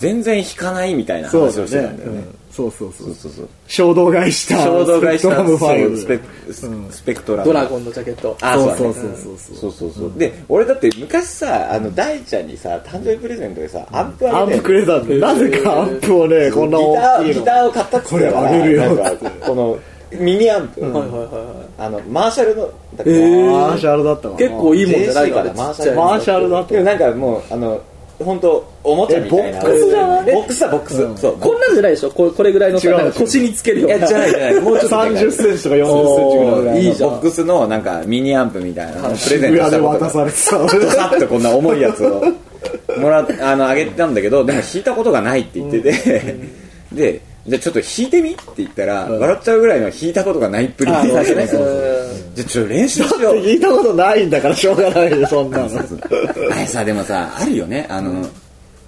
[0.00, 2.18] 全然弾かないみたいなそうだ話をしてたねんだよね。
[2.18, 2.34] うん。
[2.50, 3.06] そうそうそう。
[3.08, 3.48] そうそうそう。
[3.68, 6.20] 衝動買いした衝動買いしたスペクトラムファイブそうスペ
[6.52, 7.44] ススペクトラム。
[7.44, 8.36] ドラゴンのジャケット。
[8.40, 9.56] あそうそうそうそうそう。
[9.56, 10.12] そうそうそう。
[10.18, 17.34] で俺だって昔さあの大ちゃんにさ誕生日プレゼントでさアンプあげてアンプくれたんでなぜかアンプをねこんなギター大きいの。
[17.34, 19.78] ギターを買ったっつってたからこれあげるよなんかこの
[20.12, 27.80] ミニアンプ、はいはいはいはあのマーシャルのマーシャルだったかな結構いいもんじゃないからマーシャルだとでもなんかもうあの
[28.24, 29.58] 本当おもちゃみたいな。
[29.58, 30.32] えボックスじゃない？
[30.34, 31.38] ボックスだボックス、そう。
[31.38, 32.10] こんなんじゃないでしょ？
[32.10, 32.96] ここれぐらいのさ違う。
[32.98, 33.96] なんか腰につけるような。
[33.96, 36.78] いやじゃないじゃないもうちょっとでかい30センチとか40センチぐらいの。
[36.78, 37.10] いいじゃん。
[37.10, 39.98] ボックスのなんかミニアンプみたいなプレゼントしたことが。
[39.98, 40.58] 渡されてた。
[40.58, 42.22] ドサッとこんな重いやつを
[42.98, 44.06] もらっあのあげた。
[44.06, 44.94] んだけどでも弾いた。
[44.94, 46.36] ことがないって言ってて、
[46.92, 48.84] でじゃあちょっと弾いてみって言った。
[48.84, 50.24] ら、笑っちゃうぐらいの弾いた。
[50.24, 53.34] ことがないっぷりですねうんじゃあちょっと練習しよう。
[53.36, 55.64] 聞いたことないんだからしょうがないよそんなの。
[56.52, 57.86] あれさでもさあるよね。
[57.90, 58.26] あの、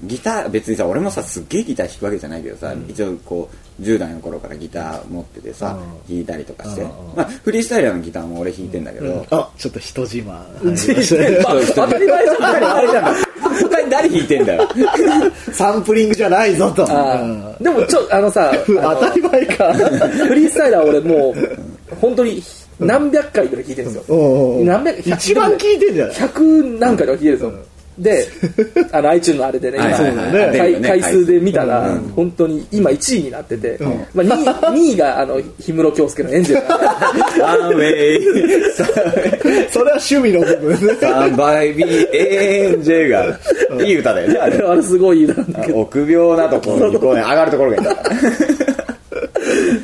[0.04, 5.78] ギター別にさ俺もさすっげえギター弾くわけじゃないけどさ、一応こう10代の頃からギター持っててさ、
[6.08, 6.82] 弾いたりとかして、
[7.16, 10.44] まあ、フリースタイルのギターも俺弾いてんだけど、あちょっと人自慢まあ
[11.74, 13.14] 当たり前じゃんあれじゃん
[13.62, 14.68] 他に誰弾いてんだよ
[15.52, 16.84] サンプリングじゃないぞと
[17.60, 19.74] でもちょあのさあ当のたり前か
[20.26, 22.42] フリースタイラー俺もう本当に
[22.78, 24.16] 何百回ぐらい聞いてるんですよ。
[24.16, 28.26] おうおう何百一番聞いてんじゃない100何回とか聞いてるんですよで、
[28.90, 30.88] あの iTunes のあれでね、今はいはいね。
[30.88, 31.26] 回数。
[31.26, 31.98] で見たら、うん。
[32.16, 33.78] 本当に今1位になってて、
[34.14, 37.42] まあ、2, 位2位があの氷室京介のエンジェル。
[37.42, 40.86] ワンウェイそれは趣味の部分。
[40.86, 40.94] ね。
[41.00, 43.38] サンバイビーエンジェルが。
[43.84, 44.56] いい歌だよねあれ。
[44.64, 48.81] あれすごい歌なんだけど、臆病なところにこうね上がるところがいいんだ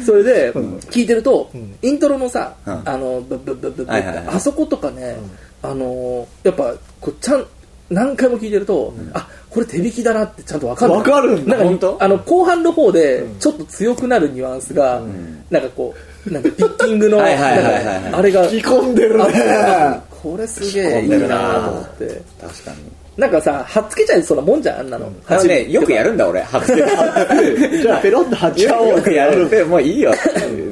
[0.08, 0.50] それで、
[0.90, 1.50] 聞いてると、
[1.82, 2.82] イントロのさ、うん。
[2.88, 5.18] あの、ブッブッブッブあそことかね、
[5.62, 7.46] あのー、やっぱ、こうちゃん、
[7.90, 10.92] 何回も聞いてると、あ、これ手弾きだなってちゃんとわかる。
[10.94, 12.02] わかるなんか本当？
[12.02, 15.02] あの、後半の方で、ちょっと強くなるニュアンスが、
[15.50, 15.94] なんかこ
[16.26, 19.24] う、なんかピッキングの、はいはあれが、着込んでるね。
[19.26, 22.22] あこれすげえいいなと思って。
[22.40, 22.78] 確かに
[23.18, 25.12] なんかさ、はっつけちゃいそうなもんじゃん、あんなの。
[25.26, 26.76] あのねよくやるんだ俺初め
[27.82, 29.02] じゃあペロッと貼っちゃおうよ。
[29.02, 29.44] くやる。
[29.44, 30.10] ってもういいよ。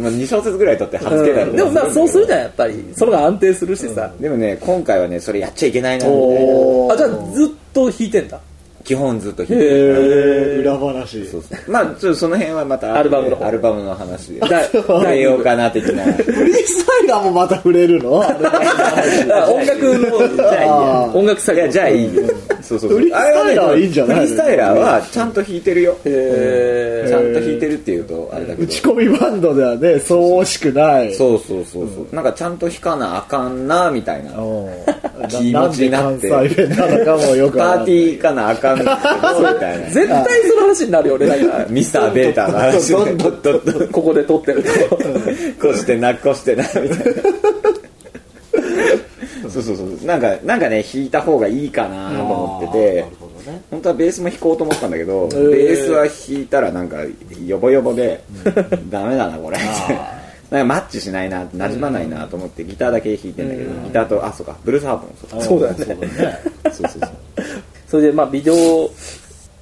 [0.00, 1.56] もう2小節ぐらい取って初けたりうん。
[1.56, 2.84] でもまあそうするじゃん、やっぱり。
[2.96, 4.08] その方が安定するしさ。
[4.20, 8.38] でもね今回はねそれやっちゃいけないなおーあ、じゃあずっと弾いてんだ。
[8.86, 9.66] 基本ずっと弾いて
[10.58, 11.26] 裏話。
[11.26, 11.70] そうそう。
[11.70, 13.46] まあちょっとその辺はまたアルバムの方。
[13.46, 14.40] アルバムの話で。
[14.40, 16.04] だ変えようかな的な。
[16.04, 18.18] フリースタイラーもまた触れるの？
[18.18, 18.38] 音楽
[19.98, 21.10] の、じゃあいいや。
[21.12, 22.22] 音楽作業じゃあいいよ
[22.66, 22.98] そうそうそう。
[22.98, 24.16] フリースタイラーはいいんじゃない？
[24.16, 25.96] フリースタイラーはちゃんと弾いてるよ。
[26.04, 28.64] へちゃんと弾いてるっていうとあれだけど。
[28.64, 31.14] 打ち込みバンドではね、そう惜しくない。
[31.14, 32.14] そうそうそうそう。
[32.14, 34.32] なんかちゃんと弾かなあかんなみたいな。
[34.38, 34.68] うん
[35.30, 36.28] 気持ちになって。
[36.28, 38.94] なんで関西弁なのかもよくパーティーかなあかんみた
[39.74, 39.90] いな。
[39.90, 41.26] 絶対その話になるよね。
[41.70, 42.92] ミスター・ベータの話
[43.90, 44.96] ここで撮ってると。
[45.60, 46.92] こうしてなこうしてなみたいな
[49.62, 50.06] そうそうそう。
[50.06, 53.04] なんかなんかね弾いた方がいいかなと思ってて。
[53.70, 56.96] 本当はベースも弾こうと思ったんだけど、ベースは弾いたらなんか
[57.46, 58.24] ヨボヨボで
[58.90, 59.58] ダメだなこれ。
[60.50, 66.38] なんかマッチしないな馴染まないなと思ってギターだけ弾いてんだけど、ギターとあそうかブルースハープもそうそうだよね。
[66.64, 67.10] そうそうそう。
[67.86, 68.90] それで、まあ、ビデオ、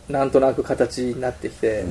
[0.09, 1.84] なんとなく形になってきて、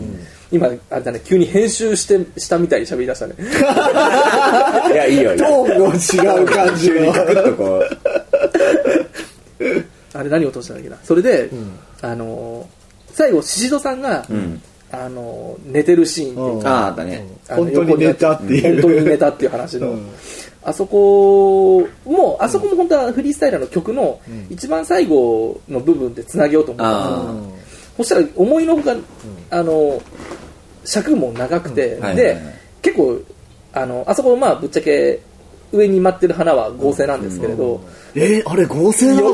[0.52, 3.36] 今、あれだね、急に編集して、したみたいに喋り出したね。
[4.94, 5.34] いやいいよ。
[5.34, 7.12] いいトよーンが違う感じの。
[7.12, 7.90] グッとこう。
[10.14, 10.98] あれ何を落としたんだっけな。
[11.04, 11.50] それで、
[12.02, 14.62] あのー、最後、シシドさんが、ん。
[14.92, 17.26] あのー、寝てるシーンっていうあああったね。
[17.50, 18.82] 本当に寝たっていう。
[18.84, 20.10] 本当に寝たっていう話の、うん。
[20.66, 27.60] あそこもあそこも本当はフリースタイルの曲の一番最後の部分でつなげようと思ったんですよ。
[27.60, 27.63] あ
[27.98, 28.96] そしたら思いのほか、
[29.52, 30.02] あの
[30.86, 32.16] 尺も長くて、ではい
[32.82, 33.22] 結構
[33.72, 35.20] あのあそこまあぶっちゃけ
[35.72, 37.82] 上に舞ってる花は合成なんですけれど、
[38.14, 39.28] えーあれ合成なの？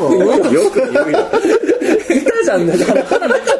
[0.51, 1.19] よく言うよ。
[2.09, 2.73] いたじゃんね。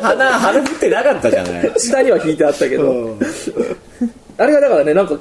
[0.02, 1.74] 鼻鼻振ってなかったじゃない。
[1.78, 3.20] 下には引いてあったけど、うん。
[4.38, 5.18] あれがだからねなんか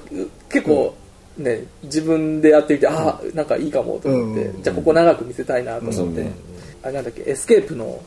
[0.48, 0.94] 結構
[1.36, 4.62] ね自分でやってみてああなんかいいかもと思って、うん。
[4.62, 6.32] じゃあここ長く見せたいなと思って、うん
[6.82, 8.00] あれなんだっけエスケープの、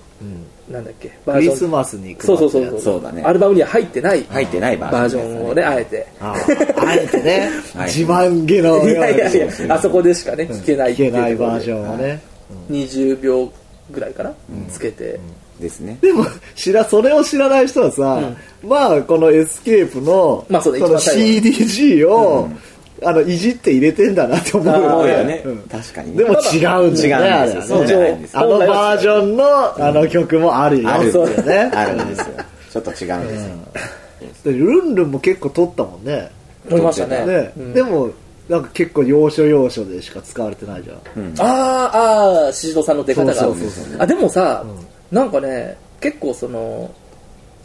[0.70, 1.54] なんだっけバクージョン。
[1.54, 3.24] リスマスにそうそうそう配ったやつそうだね。
[3.24, 4.24] アルバムには入ってない。
[4.24, 6.08] 入ってないバージョンバージョンをねあえて。
[6.20, 6.88] あー。
[6.88, 7.50] あえてね。
[7.76, 7.88] はい。
[7.88, 11.56] 自慢げのよういにやいやいやあそこでしかね聞けないっていいうけないところで。
[11.56, 12.22] バージョンをね。
[12.70, 13.52] 20秒
[13.92, 14.34] ぐらいかな、
[14.70, 15.20] つけて、
[15.60, 18.20] ですねでも知らそれを知らない人はさ、
[18.64, 22.50] まあこのエスケープの,、まあそうだその一番最後 CDG を、
[23.04, 25.42] あのいじって入れてんだなって思うよね。
[25.46, 25.58] うん。
[25.64, 27.28] 確かにでも違うんだよね。
[27.28, 31.10] 違うんですよそうじゃないんですあのバージョンのあの曲もあるよある。
[31.10, 31.72] っていうね。
[31.74, 32.26] あるんですよ。
[32.72, 33.56] ちょっと違うんですよ。
[34.44, 36.30] でルンルンも結構撮ったもんね。
[36.70, 37.26] 思いましたね。
[37.26, 37.74] ね、うん。
[37.74, 38.12] でも
[38.48, 43.34] なんか結構要所要所でしか使われてないじゃん、あーあー宍戸さんの出方が。
[43.34, 44.64] そうそうそうあでもさ、
[45.12, 46.92] なんかね結構その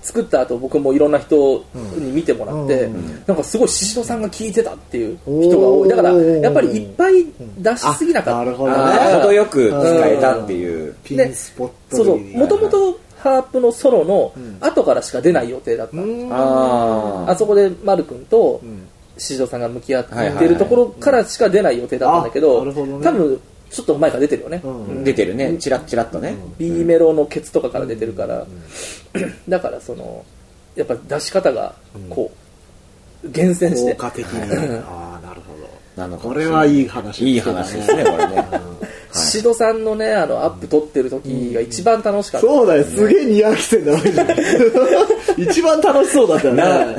[0.06, 1.64] 作った後僕もいろんな人
[1.98, 3.24] に見てもらって、うん。
[3.26, 5.88] なんかすごい宍戸さんが聞いてたっていう人が多い。
[5.88, 7.26] だからやっぱりいっぱい
[7.58, 8.76] 出しすぎなかった、あなるほどね。
[9.20, 10.94] 程よく使えたっていう。
[11.02, 12.18] ピンスポットそうそう。
[12.18, 16.28] にもともとハープのソロの後からしか出ない予定だった、うん。
[16.32, 18.86] ああそこで丸くんとん。
[19.18, 20.48] 宍戸さんが向き合ってはいはいはい。
[20.50, 23.04] るところからしか出ない予定だったんだけど,、あなるほどね。
[23.04, 23.40] 多分
[23.70, 24.62] ちょっと前から出てるよね、
[25.04, 25.56] 出てるね。
[25.58, 26.36] チラッチラッとね。
[26.58, 28.46] B メロのケツとかから出てるから、
[29.48, 30.24] だからその
[30.76, 31.74] やっぱ出し方が
[32.08, 32.30] こ
[33.24, 33.92] う厳選して。
[33.92, 34.40] 効果的に、
[34.86, 35.66] ああなるほど。
[35.96, 38.44] なのかこれはいい話いい話ですねこれね。
[39.12, 44.28] 宍戸さんのねあのアップ撮ってる時が一番楽しかった、そうだよすげえにやきてんだわけじゃん
[45.38, 46.96] 一番楽しそうだったよね。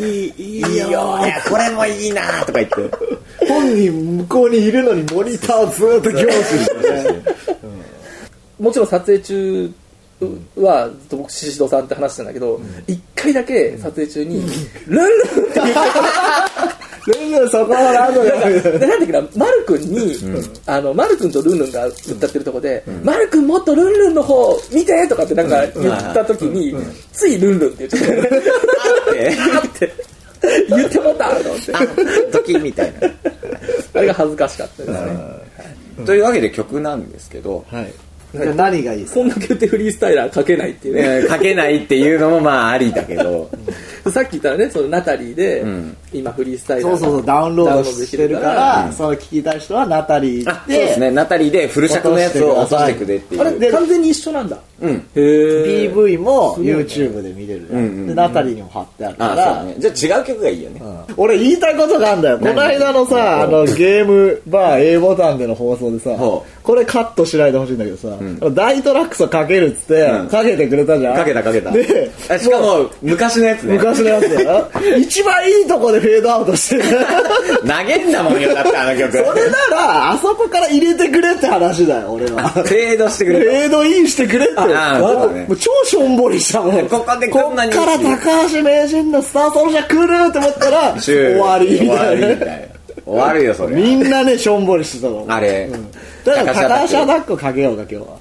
[0.00, 0.92] いいいいよい
[1.28, 2.74] やこれもいいなとか言って
[3.50, 7.22] 本人向こうにいるのにモニターずーっと凝視してね。
[8.58, 9.72] もちろん撮影中
[10.56, 14.42] はずっと僕宍戸さんって話してんだけど一、回だけ撮影中に
[14.86, 15.72] 「ルンルン!」って言って
[17.06, 18.14] ルンルンそこはなん。
[18.14, 20.18] だよでなんだっけな、マル君に、
[20.66, 25.48] あの、マル君とルンルンが歌ってるとこで、マル君もっとルンルンの方見てとかってなん。
[25.48, 26.76] か言った時に、
[27.14, 29.92] ついルンルンって言っちゃって、あって
[30.68, 31.72] 言ってもったと思って。
[32.32, 33.08] 時みたいな。
[33.94, 36.06] あれが恥ずかしかったですね。
[36.06, 37.92] というわけで曲なんですけど、はい
[38.32, 39.20] 何がいいですか？
[39.20, 41.02] そんだけ言ってフリースタイラー書けないっていうね。
[41.02, 43.50] えー書けないっていうのもまあありだけど、
[44.12, 53.72] さっき言ったらね、そのナタリーで、ん今フリースタイラーそうそうそうダウンロードしてるから、その聞きたい人はナタリー行あってそうですね、ナタリーでフル尺のやつを落としてくれっていあれ、う。
[53.72, 54.58] 完全に一緒なんだ。
[54.80, 54.90] うん。
[55.14, 55.92] へー。
[55.94, 57.66] PV も YouTube で見れる。
[57.68, 59.74] じゃんうんうんうんでナタリーにも貼ってあるかあ、らね。
[59.78, 60.80] じゃあ違う曲がいいよね。
[60.82, 61.14] うん。
[61.16, 62.38] 俺言いたいことがあるんだよ。
[62.38, 68.08] こ何の間のさあのゲームバー A ボタンでの放送でさほこれカットしないでほしいんだけどさ、
[68.52, 70.28] 大トラックスをかけるっつって、うん。
[70.28, 71.16] かけてくれたじゃん。
[71.16, 71.70] かけたかけた。
[71.70, 73.74] であしかも、昔のやつね。
[73.74, 74.70] 昔のやつだよ。
[74.98, 76.82] 一番いいとこでフェードアウトしてる。
[77.66, 79.12] 投げんだもんよ、だってあの曲。
[79.12, 82.48] それならあそこから入れてくれって話だよ俺は。
[82.48, 84.54] フェードしてくフれェードインしてくれって。
[84.58, 85.46] ああそうだね。
[85.46, 86.88] もう超しょんぼりしたもん。
[86.88, 92.46] ここでこんなにから高橋名人のスターソルジャー来るって思ったら終わりみたいな。
[93.04, 93.76] 終わるよ、それ。
[93.76, 95.68] みんなねしょんぼりしてたのあれ？
[96.24, 98.18] だから高橋アタあックをかけようか今日は。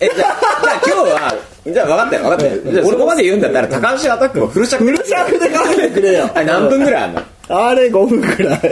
[0.00, 1.34] え、じゃあ、じゃあ今日は、
[1.72, 2.72] じゃあ分かったよ、分かったよ。
[2.72, 4.84] じゃあそこまで言うんだったら、高橋アタックをフル尺。
[4.84, 7.22] フル尺でかけてくれよあれ何分ぐらいあんの？
[7.48, 8.68] あれ5分くらい分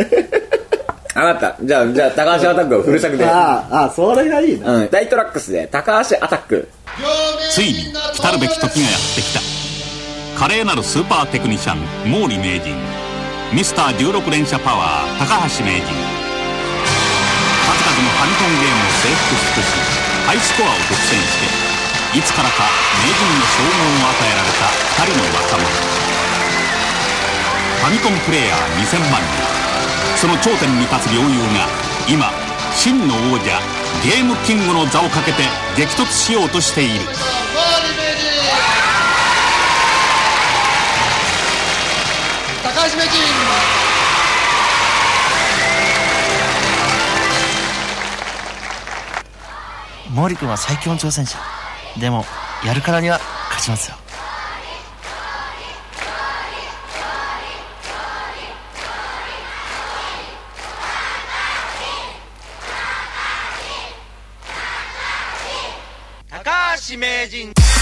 [1.15, 1.57] かった。
[1.63, 3.25] じゃあ、じゃあ高橋アタックをフル尺で。
[3.25, 6.69] あああそれがいいなうん、大トラックスで高橋アタック。
[7.53, 9.41] ついに来るべき時がやってきた
[10.41, 11.79] 華麗なるスーパーテクニシャン
[12.11, 12.75] 毛利名人
[13.53, 19.73] ミスター16連射パワー高橋名人数々のファミコンゲームを征服し尽くし
[20.27, 21.46] ハイスコアを独占して
[22.17, 22.65] いつからか
[23.05, 23.69] 名人の称号
[24.07, 24.65] を与えられた
[25.05, 25.69] 2人の若者
[27.77, 29.29] ファミコンプレイヤー2000万人。
[30.17, 31.69] その頂点に立つ領有が
[32.09, 32.33] 今
[32.75, 33.61] 真の王者
[34.03, 35.43] ゲームキングの座をかけて
[35.77, 37.01] 激突しようとしている。
[42.65, 43.13] 高橋名人。
[50.15, 51.39] 毛利君は最強の挑戦者。
[52.01, 52.25] でも
[52.65, 53.19] やるからには
[53.51, 53.97] 勝ちますよ。
[66.89, 67.76] 今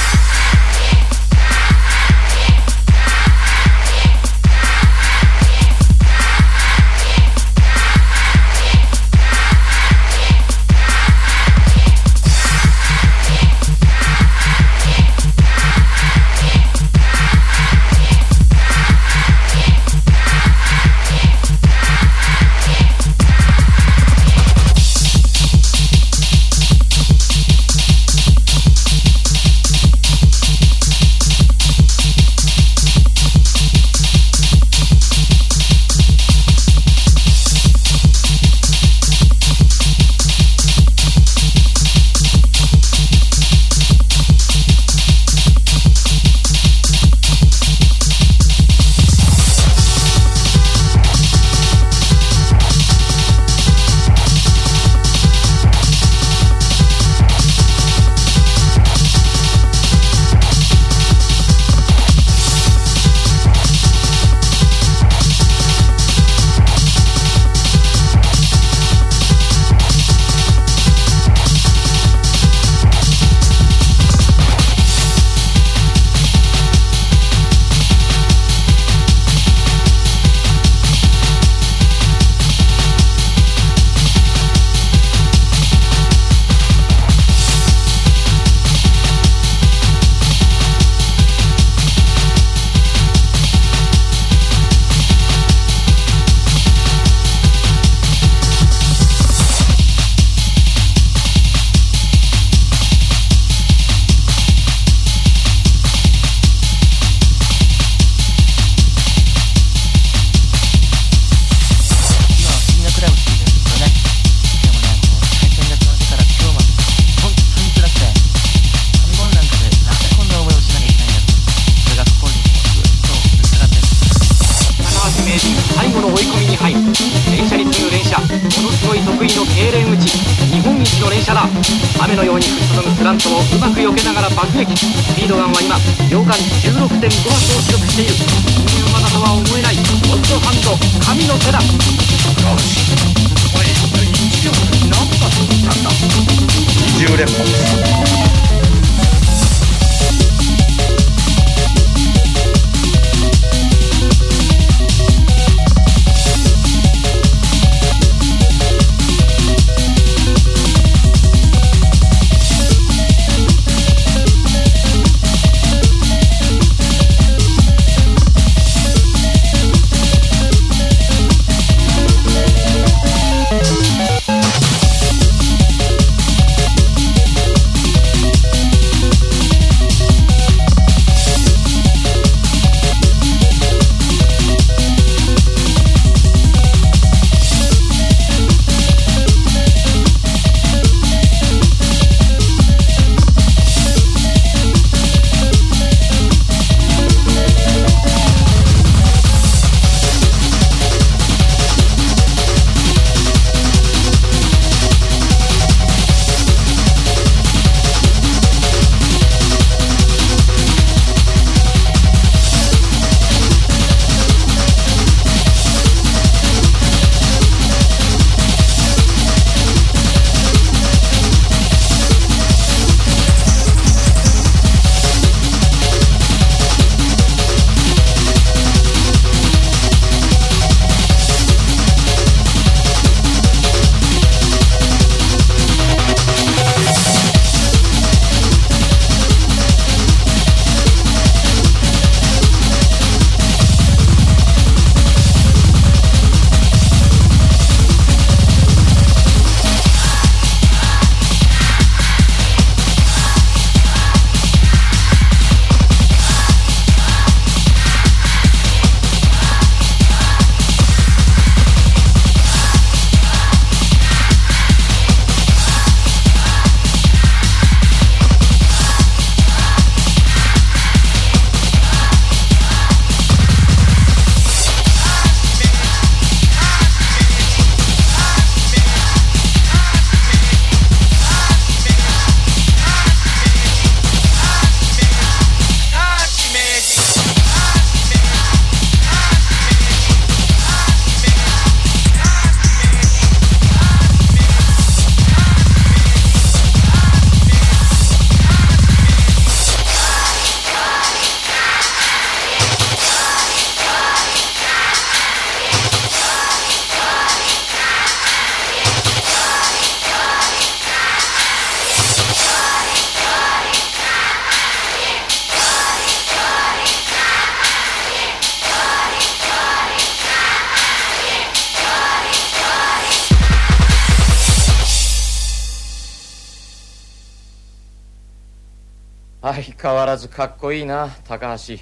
[329.45, 331.74] 相変わらずかっこいいな高橋。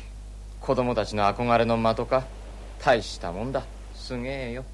[0.60, 2.24] 子供たちの憧れの的か。
[2.84, 3.62] 大したもんだ。
[3.94, 4.64] すげえよ。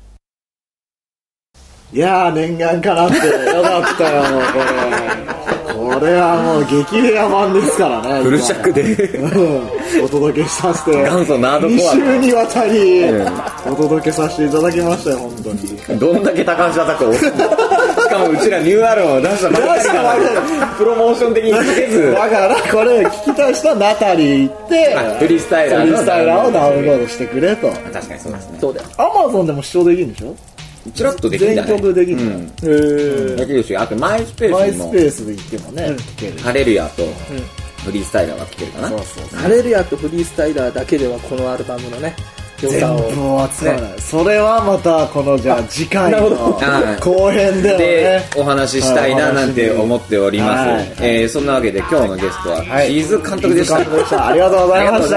[1.93, 3.17] いやー念願かなって。
[3.17, 5.99] よかったよもうこれ。
[5.99, 8.83] これはもう激レア版ですからねフル尺で。
[9.19, 10.05] うん。
[10.05, 11.03] お届けさせて。
[11.03, 13.05] 元祖ナードコア2週にわたり
[13.71, 15.99] お届けさせていただきましたよ本当に。
[16.01, 17.13] どんだけ高橋アタックを
[18.09, 22.13] しかもうちらニューアルバムを出したばっかりなのにプロモーション的につけず。
[22.13, 27.69] だからこれ聞きたい人はナタリー行ってあフリースタイラーのフリースタイラーをダウンロードしてくれと。
[27.71, 28.59] 確かにそうですね。
[28.61, 28.89] そうだよ。
[28.97, 30.35] アマゾンでも視聴できるんでしょ？
[30.95, 34.93] ちらっとできるんじゃない全曲できるうんへできるしあとマイスペマイスースにも。
[34.93, 35.83] ペースで行ってもね
[36.17, 36.39] 聞ける。
[36.39, 37.05] ハレルヤと
[37.85, 38.89] フリースタイラーが聴けるかな。
[38.89, 42.15] そうそうハレルヤとフリースタイラーだけではこのアルバムのね
[42.63, 42.81] 良全
[43.15, 50.93] 部は使わない、それはまたこのじゃあ次回のはい後編ではでねお話ししたいななんて思っております、はい。
[51.01, 52.89] えーそんなわけで今日のゲストははい。
[52.89, 54.27] シーズ監督でした、監督でした。
[54.29, 55.17] ありがとうございました。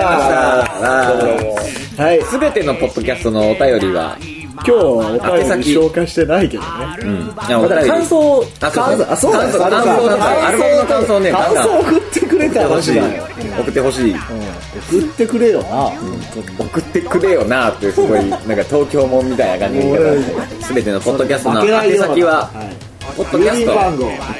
[2.03, 2.23] はい。
[2.23, 4.17] すべてのポッドキャストのお便りは、
[4.53, 6.69] 今日はお便り紹介してないけどね。
[7.01, 9.69] うん、いやおだから便り感想あそうそう。
[9.69, 9.69] だ。
[9.69, 11.79] 感想感想感想ね感想。
[11.79, 12.99] 送ってくれた欲しい。
[12.99, 14.15] 送ってほしい
[14.73, 15.91] 送ってくれよな、
[16.57, 22.91] 送ってくれよなってすごいなんか東京もんみたいな感じですべてのポッドキャストの宛先ははい。
[23.17, 23.73] ポッドキャスト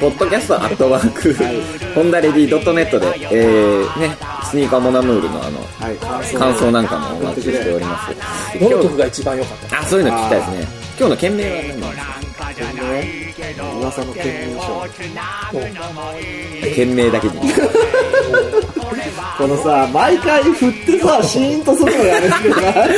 [0.00, 1.34] ポッドキャストアットワーク
[1.94, 5.96] ホンダレディドットネットでえーねスニーカーモナムールのあのはい。
[6.38, 8.58] 感想なんかもお待ちしております。
[8.58, 10.82] どの曲が一番良かったあそういうの聞きたいですね。
[10.98, 11.91] 今日の件名は何？
[13.82, 14.86] 噂の県民賞
[16.74, 17.34] 件名だけに。
[19.38, 22.88] このさ毎回振ってさシーンとするのやめてくれない？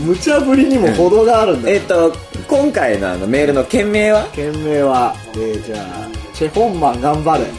[0.04, 1.76] 無茶ぶりにも程があるんだよ。
[1.76, 2.14] えっと
[2.46, 4.24] 今回のあのメールの件名は？
[4.32, 7.44] 県名は、えー、じゃあチェホンマン頑張れ。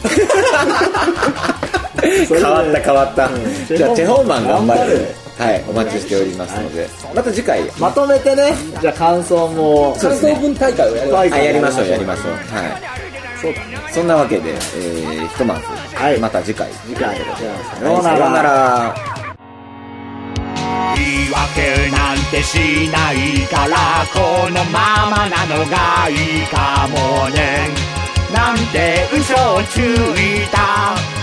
[2.28, 7.62] 変わった変わった、うんじゃあチェホンマン頑張頑張るはいお待ちしておりますので、また次回。
[7.78, 8.54] まとめてね。
[8.80, 9.94] じゃあ感想も。
[10.00, 12.32] 感想文大会をやる大会あやりましょうやりましょう。
[12.32, 12.42] はい。
[13.42, 13.76] そうだね。
[13.92, 15.60] そんなわけで、えー、ひとまず、
[15.94, 16.18] はい。
[16.18, 16.70] また次回。
[16.86, 17.16] 次回。
[17.16, 18.94] さようなら。
[20.96, 27.68] 言い訳なんてしないからこのままなのがいいかもね。
[28.32, 30.56] なんて嘘をついた。
[30.60, 31.15] わ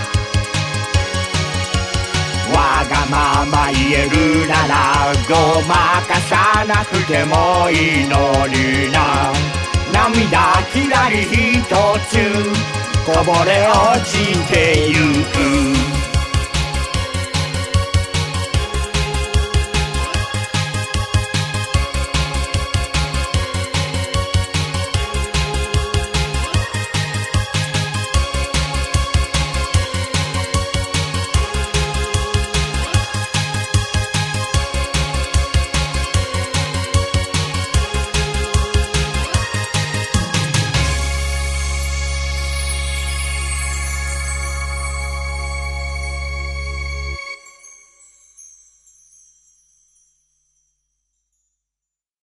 [2.88, 9.32] がまま言えるならごまかさなくてもいいのにな。
[9.92, 11.76] 涙きらりひと
[12.08, 12.18] つ
[13.06, 15.73] こぼれ落ちてゆく。